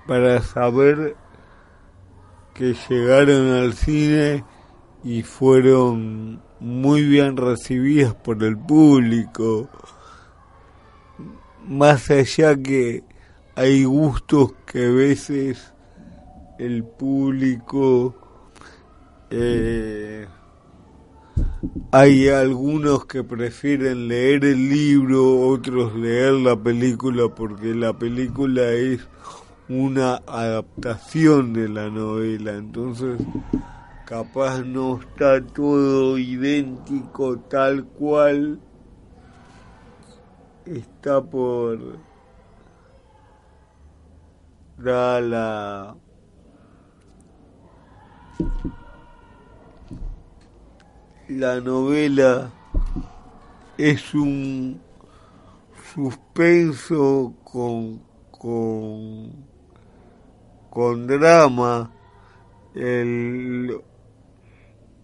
para 0.04 0.42
saber 0.42 1.14
que 2.54 2.74
llegaron 2.88 3.52
al 3.52 3.74
cine 3.74 4.44
y 5.04 5.22
fueron 5.22 6.42
muy 6.58 7.04
bien 7.04 7.36
recibidas 7.36 8.16
por 8.16 8.42
el 8.42 8.58
público. 8.58 9.68
Más 11.68 12.10
allá 12.10 12.56
que 12.56 13.04
hay 13.54 13.84
gustos 13.84 14.54
que 14.66 14.86
a 14.86 14.90
veces 14.90 15.72
el 16.58 16.82
público 16.82 18.16
eh, 19.30 20.26
hay 21.92 22.28
algunos 22.28 23.06
que 23.06 23.22
prefieren 23.22 24.08
leer 24.08 24.44
el 24.44 24.68
libro, 24.68 25.48
otros 25.48 25.94
leer 25.94 26.32
la 26.34 26.56
película 26.56 27.28
porque 27.34 27.74
la 27.74 27.92
película 27.92 28.72
es 28.72 29.06
una 29.68 30.16
adaptación 30.26 31.52
de 31.52 31.68
la 31.68 31.88
novela, 31.90 32.52
entonces 32.52 33.18
capaz 34.06 34.62
no 34.62 35.00
está 35.00 35.40
todo 35.44 36.18
idéntico 36.18 37.38
tal 37.38 37.84
cual 37.84 38.60
está 40.66 41.22
por 41.22 41.78
dar 44.76 45.22
la 45.22 45.96
la 51.28 51.60
novela 51.60 52.50
es 53.78 54.14
un 54.14 54.80
suspenso 55.94 57.34
con 57.44 58.02
con 58.30 59.46
con 60.70 61.06
drama. 61.06 61.90
El, 62.74 63.80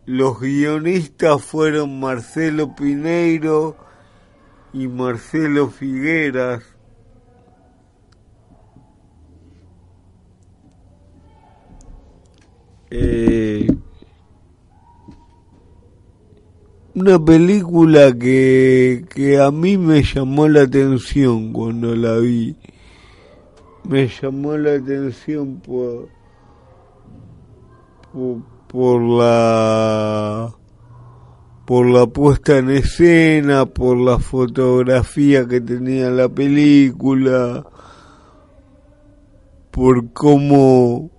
los 0.04 0.40
guionistas 0.40 1.42
fueron 1.42 2.00
Marcelo 2.00 2.74
Pineiro 2.74 3.76
y 4.72 4.88
Marcelo 4.88 5.68
Figueras. 5.68 6.64
Eh, 12.90 13.68
una 16.94 17.24
película 17.24 18.12
que, 18.12 19.04
que 19.08 19.40
a 19.40 19.50
mí 19.50 19.78
me 19.78 20.02
llamó 20.02 20.48
la 20.48 20.62
atención 20.62 21.52
cuando 21.52 21.94
la 21.94 22.16
vi. 22.18 22.56
Me 23.84 24.08
llamó 24.08 24.56
la 24.56 24.74
atención 24.74 25.60
por, 25.60 26.08
por, 28.68 29.02
la 29.02 30.54
por 31.64 31.86
la 31.86 32.06
puesta 32.06 32.58
en 32.58 32.70
escena, 32.70 33.66
por 33.66 33.96
la 33.96 34.18
fotografía 34.18 35.46
que 35.46 35.60
tenía 35.60 36.10
la 36.10 36.28
película, 36.28 37.64
por 39.70 40.12
cómo 40.12 41.10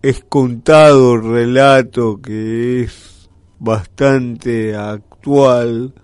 es 0.00 0.24
contado 0.28 1.16
el 1.16 1.22
relato 1.22 2.20
que 2.22 2.82
es 2.82 3.17
bastante 3.58 4.76
actual, 4.76 5.94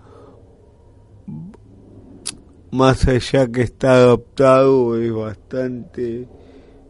más 2.71 3.07
allá 3.07 3.47
que 3.47 3.61
está 3.61 3.93
adaptado, 3.93 4.99
es 4.99 5.13
bastante 5.13 6.27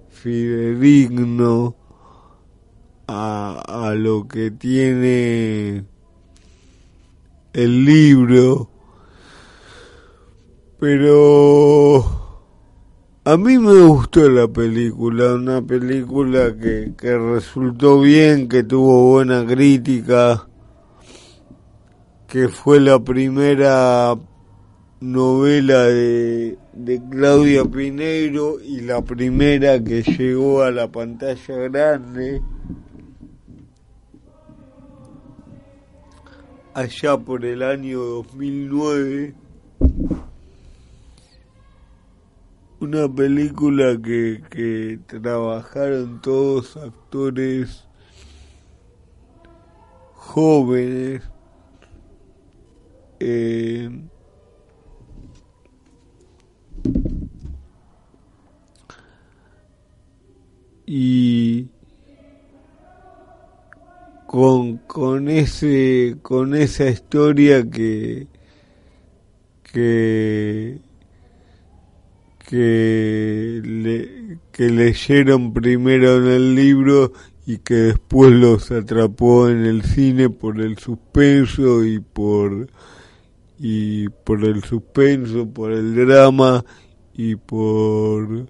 fidedigno 0.10 1.76
a, 3.08 3.88
a 3.88 3.94
lo 3.94 4.28
que 4.28 4.52
tiene 4.52 5.86
el 7.54 7.86
libro. 7.86 8.70
Pero 10.80 12.04
a 13.24 13.38
mí 13.38 13.58
me 13.58 13.82
gustó 13.82 14.30
la 14.30 14.48
película, 14.48 15.36
una 15.36 15.62
película 15.62 16.56
que, 16.56 16.94
que 16.98 17.18
resultó 17.18 18.02
bien, 18.02 18.48
que 18.48 18.64
tuvo 18.64 19.12
buena 19.12 19.46
crítica, 19.46 20.48
que 22.28 22.50
fue 22.50 22.80
la 22.80 23.00
primera 23.00 24.16
novela 25.00 25.84
de, 25.84 26.58
de 26.74 27.02
Claudia 27.10 27.66
Pineiro 27.66 28.60
y 28.62 28.82
la 28.82 29.02
primera 29.02 29.84
que 29.84 30.04
llegó 30.04 30.64
a 30.64 30.72
la 30.72 30.92
pantalla 30.92 31.56
grande. 31.56 32.42
allá 36.76 37.18
por 37.18 37.46
el 37.46 37.64
año 37.64 38.00
2009 38.00 39.34
una 42.82 43.08
película 43.08 43.98
que, 44.04 44.44
que 44.50 45.00
trabajaron 45.08 46.20
todos 46.22 46.76
actores 46.76 47.88
jóvenes 50.16 51.24
eh, 53.28 53.90
y 60.86 61.68
con, 64.28 64.78
con 64.78 65.28
ese 65.30 66.18
con 66.22 66.54
esa 66.54 66.88
historia 66.88 67.68
que 67.68 68.28
que 69.64 70.80
que, 72.48 73.62
le, 73.64 74.38
que 74.52 74.70
leyeron 74.70 75.52
primero 75.52 76.18
en 76.18 76.28
el 76.28 76.54
libro 76.56 77.12
y 77.48 77.58
que 77.58 77.74
después 77.74 78.32
los 78.32 78.72
atrapó 78.72 79.50
en 79.50 79.66
el 79.66 79.84
cine 79.84 80.30
por 80.30 80.62
el 80.62 80.78
suspenso 80.78 81.84
y 81.84 82.00
por 82.00 82.68
y 83.58 84.10
por 84.10 84.44
el 84.44 84.64
suspenso, 84.64 85.48
por 85.50 85.72
el 85.72 85.96
drama 85.96 86.64
y 87.14 87.36
por 87.36 88.48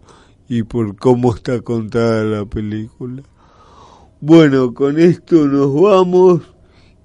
y 0.47 0.63
por 0.63 0.95
cómo 0.95 1.33
está 1.33 1.61
contada 1.61 2.23
la 2.23 2.45
película. 2.45 3.23
Bueno, 4.21 4.73
con 4.73 4.99
esto 4.99 5.45
nos 5.47 5.73
vamos 5.79 6.41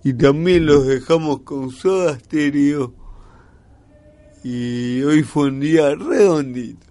y 0.04 0.14
también 0.14 0.66
los 0.66 0.86
dejamos 0.86 1.40
con 1.42 1.70
Soda 1.70 2.18
Stereo 2.18 2.94
y 4.42 5.02
hoy 5.02 5.22
fue 5.22 5.48
un 5.48 5.60
día 5.60 5.94
redondito. 5.94 6.86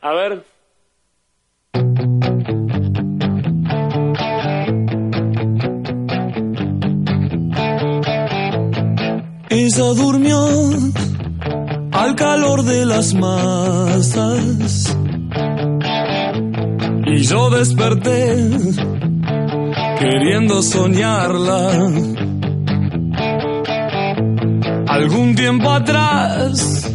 A 0.00 0.12
ver. 0.12 0.55
Ella 9.48 9.94
durmió 9.94 10.46
al 11.92 12.14
calor 12.14 12.62
de 12.62 12.84
las 12.84 13.14
masas 13.14 14.96
y 17.06 17.22
yo 17.22 17.50
desperté 17.50 18.50
queriendo 19.98 20.62
soñarla. 20.62 21.90
Algún 24.88 25.34
tiempo 25.34 25.70
atrás 25.70 26.90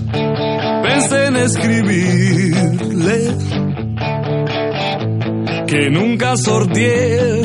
pensé 0.84 1.26
en 1.26 1.36
escribirle 1.38 3.36
que 5.72 5.90
nunca 5.90 6.36
sorteé 6.36 7.44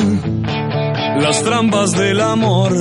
las 1.21 1.45
trampas 1.45 1.93
del 1.93 2.21
amor. 2.21 2.73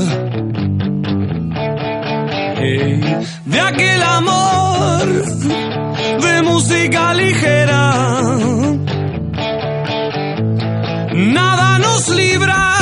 de 3.45 3.59
aquel 3.61 4.01
amor 4.01 5.05
de 6.23 6.41
música 6.41 7.13
ligera 7.13 7.93
nada 11.13 11.77
nos 11.77 12.09
libra, 12.09 12.77